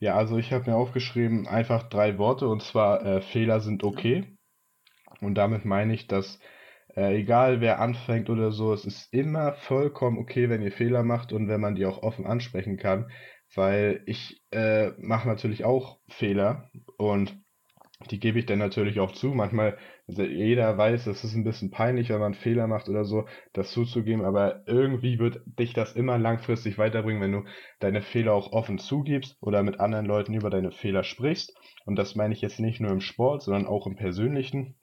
[0.00, 4.36] Ja, also ich habe mir aufgeschrieben, einfach drei Worte und zwar äh, Fehler sind okay.
[5.20, 6.38] Und damit meine ich, dass
[6.96, 11.32] äh, egal wer anfängt oder so, es ist immer vollkommen okay, wenn ihr Fehler macht
[11.32, 13.10] und wenn man die auch offen ansprechen kann,
[13.54, 17.36] weil ich äh, mache natürlich auch Fehler und
[18.10, 19.28] die gebe ich dann natürlich auch zu.
[19.28, 23.26] Manchmal, also jeder weiß, es ist ein bisschen peinlich, wenn man Fehler macht oder so,
[23.52, 27.44] das zuzugeben, aber irgendwie wird dich das immer langfristig weiterbringen, wenn du
[27.78, 31.54] deine Fehler auch offen zugibst oder mit anderen Leuten über deine Fehler sprichst.
[31.84, 34.76] Und das meine ich jetzt nicht nur im Sport, sondern auch im Persönlichen.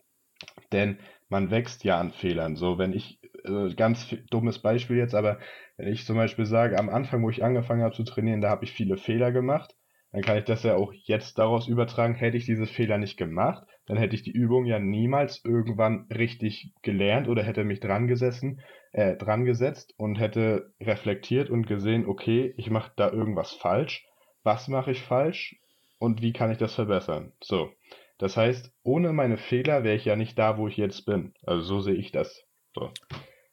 [0.72, 2.56] Denn man wächst ja an Fehlern.
[2.56, 5.40] So, wenn ich, äh, ganz dummes Beispiel jetzt, aber
[5.78, 8.66] wenn ich zum Beispiel sage, am Anfang, wo ich angefangen habe zu trainieren, da habe
[8.66, 9.76] ich viele Fehler gemacht,
[10.12, 13.66] dann kann ich das ja auch jetzt daraus übertragen, hätte ich diese Fehler nicht gemacht,
[13.86, 18.62] dann hätte ich die Übung ja niemals irgendwann richtig gelernt oder hätte mich dran gesessen,
[18.92, 24.06] äh, dran gesetzt und hätte reflektiert und gesehen, okay, ich mache da irgendwas falsch,
[24.44, 25.60] was mache ich falsch
[26.00, 27.32] und wie kann ich das verbessern?
[27.42, 27.72] So.
[28.18, 31.34] Das heißt, ohne meine Fehler wäre ich ja nicht da, wo ich jetzt bin.
[31.44, 32.46] Also so sehe ich das.
[32.74, 32.92] So.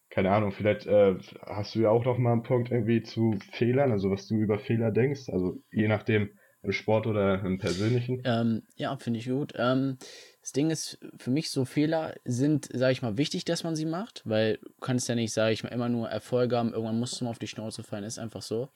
[0.09, 1.17] Keine Ahnung, vielleicht äh,
[1.47, 4.59] hast du ja auch noch mal einen Punkt irgendwie zu Fehlern, also was du über
[4.59, 6.31] Fehler denkst, also je nachdem
[6.63, 8.23] im Sport oder im Persönlichen.
[8.25, 9.53] Ähm, ja, finde ich gut.
[9.57, 9.99] Ähm,
[10.41, 13.87] das Ding ist, für mich so Fehler sind, sage ich mal, wichtig, dass man sie
[13.87, 17.21] macht, weil du kannst ja nicht, sage ich mal, immer nur Erfolge haben, irgendwann musst
[17.21, 18.69] du mal auf die Schnauze fallen, ist einfach so.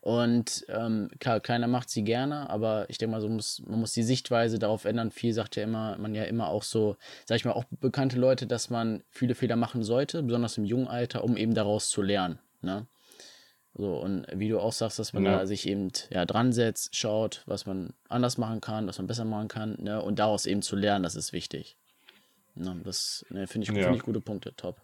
[0.00, 3.92] Und ähm, klar, keiner macht sie gerne, aber ich denke mal, so muss, man muss
[3.92, 5.10] die Sichtweise darauf ändern.
[5.10, 8.46] Viel sagt ja immer, man ja immer auch so, sag ich mal, auch bekannte Leute,
[8.46, 12.38] dass man viele Fehler machen sollte, besonders im jungen Alter, um eben daraus zu lernen.
[12.62, 12.86] Ne?
[13.74, 15.38] So, und wie du auch sagst, dass man ja.
[15.38, 19.24] da sich eben ja, dran setzt, schaut, was man anders machen kann, was man besser
[19.24, 20.02] machen kann, ne?
[20.02, 21.76] und daraus eben zu lernen, das ist wichtig.
[22.54, 22.80] Ne?
[22.84, 23.84] Das ne, finde ich, ja.
[23.84, 24.80] find ich gute Punkte, top.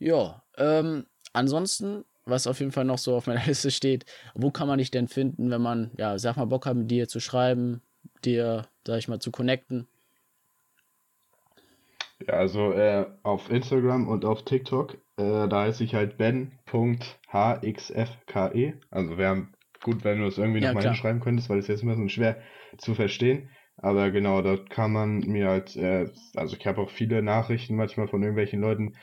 [0.00, 4.04] Ja, ähm, ansonsten was auf jeden Fall noch so auf meiner Liste steht.
[4.34, 7.08] Wo kann man dich denn finden, wenn man, ja, sag mal, Bock hat, mit dir
[7.08, 7.82] zu schreiben,
[8.24, 9.88] dir, sag ich mal, zu connecten?
[12.26, 17.10] Ja, also äh, auf Instagram und auf TikTok, äh, da heiße ich halt ben.hxfke.
[18.90, 19.48] Also wäre
[19.82, 22.38] gut, wenn du das irgendwie ja, nochmal hinschreiben könntest, weil es jetzt immer so schwer
[22.78, 23.50] zu verstehen.
[23.76, 28.08] Aber genau, dort kann man mir halt, äh, also ich habe auch viele Nachrichten manchmal
[28.08, 28.94] von irgendwelchen Leuten,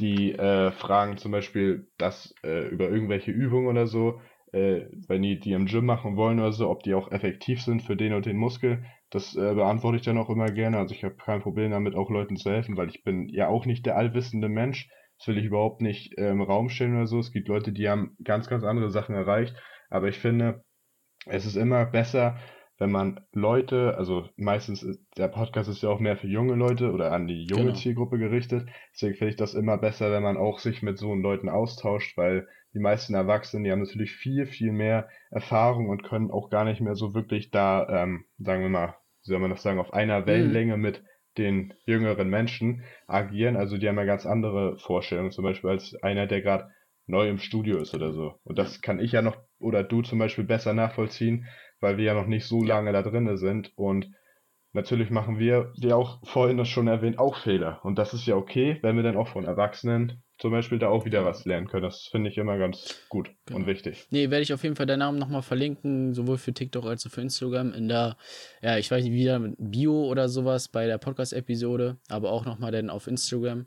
[0.00, 4.20] die äh, fragen zum Beispiel das äh, über irgendwelche Übungen oder so,
[4.52, 7.82] äh, wenn die die im Gym machen wollen oder so, ob die auch effektiv sind
[7.82, 8.84] für den und den Muskel.
[9.10, 10.78] Das äh, beantworte ich dann auch immer gerne.
[10.78, 13.66] Also ich habe kein Problem damit, auch Leuten zu helfen, weil ich bin ja auch
[13.66, 14.88] nicht der allwissende Mensch.
[15.24, 17.18] Das will ich überhaupt nicht äh, im Raum stellen oder so.
[17.18, 19.56] Es gibt Leute, die haben ganz, ganz andere Sachen erreicht.
[19.88, 20.62] Aber ich finde,
[21.24, 22.36] es ist immer besser,
[22.76, 26.92] wenn man Leute, also meistens, ist, der Podcast ist ja auch mehr für junge Leute
[26.92, 27.74] oder an die junge genau.
[27.74, 28.68] Zielgruppe gerichtet.
[28.92, 32.46] Deswegen finde ich das immer besser, wenn man auch sich mit so Leuten austauscht, weil
[32.74, 36.82] die meisten Erwachsenen, die haben natürlich viel, viel mehr Erfahrung und können auch gar nicht
[36.82, 40.20] mehr so wirklich da, ähm, sagen wir mal, wie soll man das sagen, auf einer
[40.20, 40.26] mhm.
[40.26, 40.82] Wellenlänge mhm.
[40.82, 41.02] mit
[41.38, 43.56] den jüngeren Menschen agieren.
[43.56, 46.70] Also die haben ja ganz andere Vorstellungen, zum Beispiel als einer, der gerade
[47.06, 48.34] neu im Studio ist oder so.
[48.44, 51.46] Und das kann ich ja noch oder du zum Beispiel besser nachvollziehen,
[51.80, 53.72] weil wir ja noch nicht so lange da drin sind.
[53.76, 54.10] Und
[54.72, 57.80] natürlich machen wir, wie auch vorhin das schon erwähnt, auch Fehler.
[57.84, 61.04] Und das ist ja okay, wenn wir dann auch von Erwachsenen zum Beispiel da auch
[61.04, 61.82] wieder was lernen können.
[61.82, 63.60] Das finde ich immer ganz gut genau.
[63.60, 64.06] und wichtig.
[64.10, 67.10] Nee, werde ich auf jeden Fall deinen Namen nochmal verlinken, sowohl für TikTok als auch
[67.10, 67.72] für Instagram.
[67.72, 68.16] In der,
[68.62, 72.72] ja, ich weiß nicht, wieder mit Bio oder sowas bei der Podcast-Episode, aber auch nochmal
[72.72, 73.66] dann auf Instagram.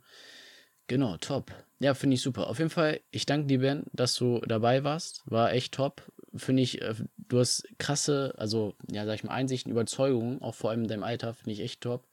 [0.87, 1.51] Genau, top.
[1.79, 2.47] Ja, finde ich super.
[2.47, 5.23] Auf jeden Fall, ich danke dir, Ben, dass du dabei warst.
[5.25, 6.01] War echt top.
[6.35, 10.71] Finde ich, äh, du hast krasse, also, ja, sag ich mal, Einsichten, Überzeugungen, auch vor
[10.71, 12.05] allem in deinem Alter, finde ich echt top.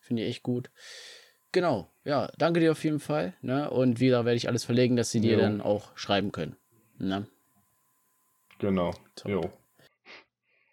[0.00, 0.70] Finde ich echt gut.
[1.52, 3.34] Genau, ja, danke dir auf jeden Fall.
[3.40, 3.70] Ne?
[3.70, 5.40] Und wieder werde ich alles verlegen, dass sie dir jo.
[5.40, 6.56] dann auch schreiben können.
[6.98, 7.26] Ne?
[8.58, 8.92] Genau.
[9.14, 9.30] Top.
[9.30, 9.50] Jo.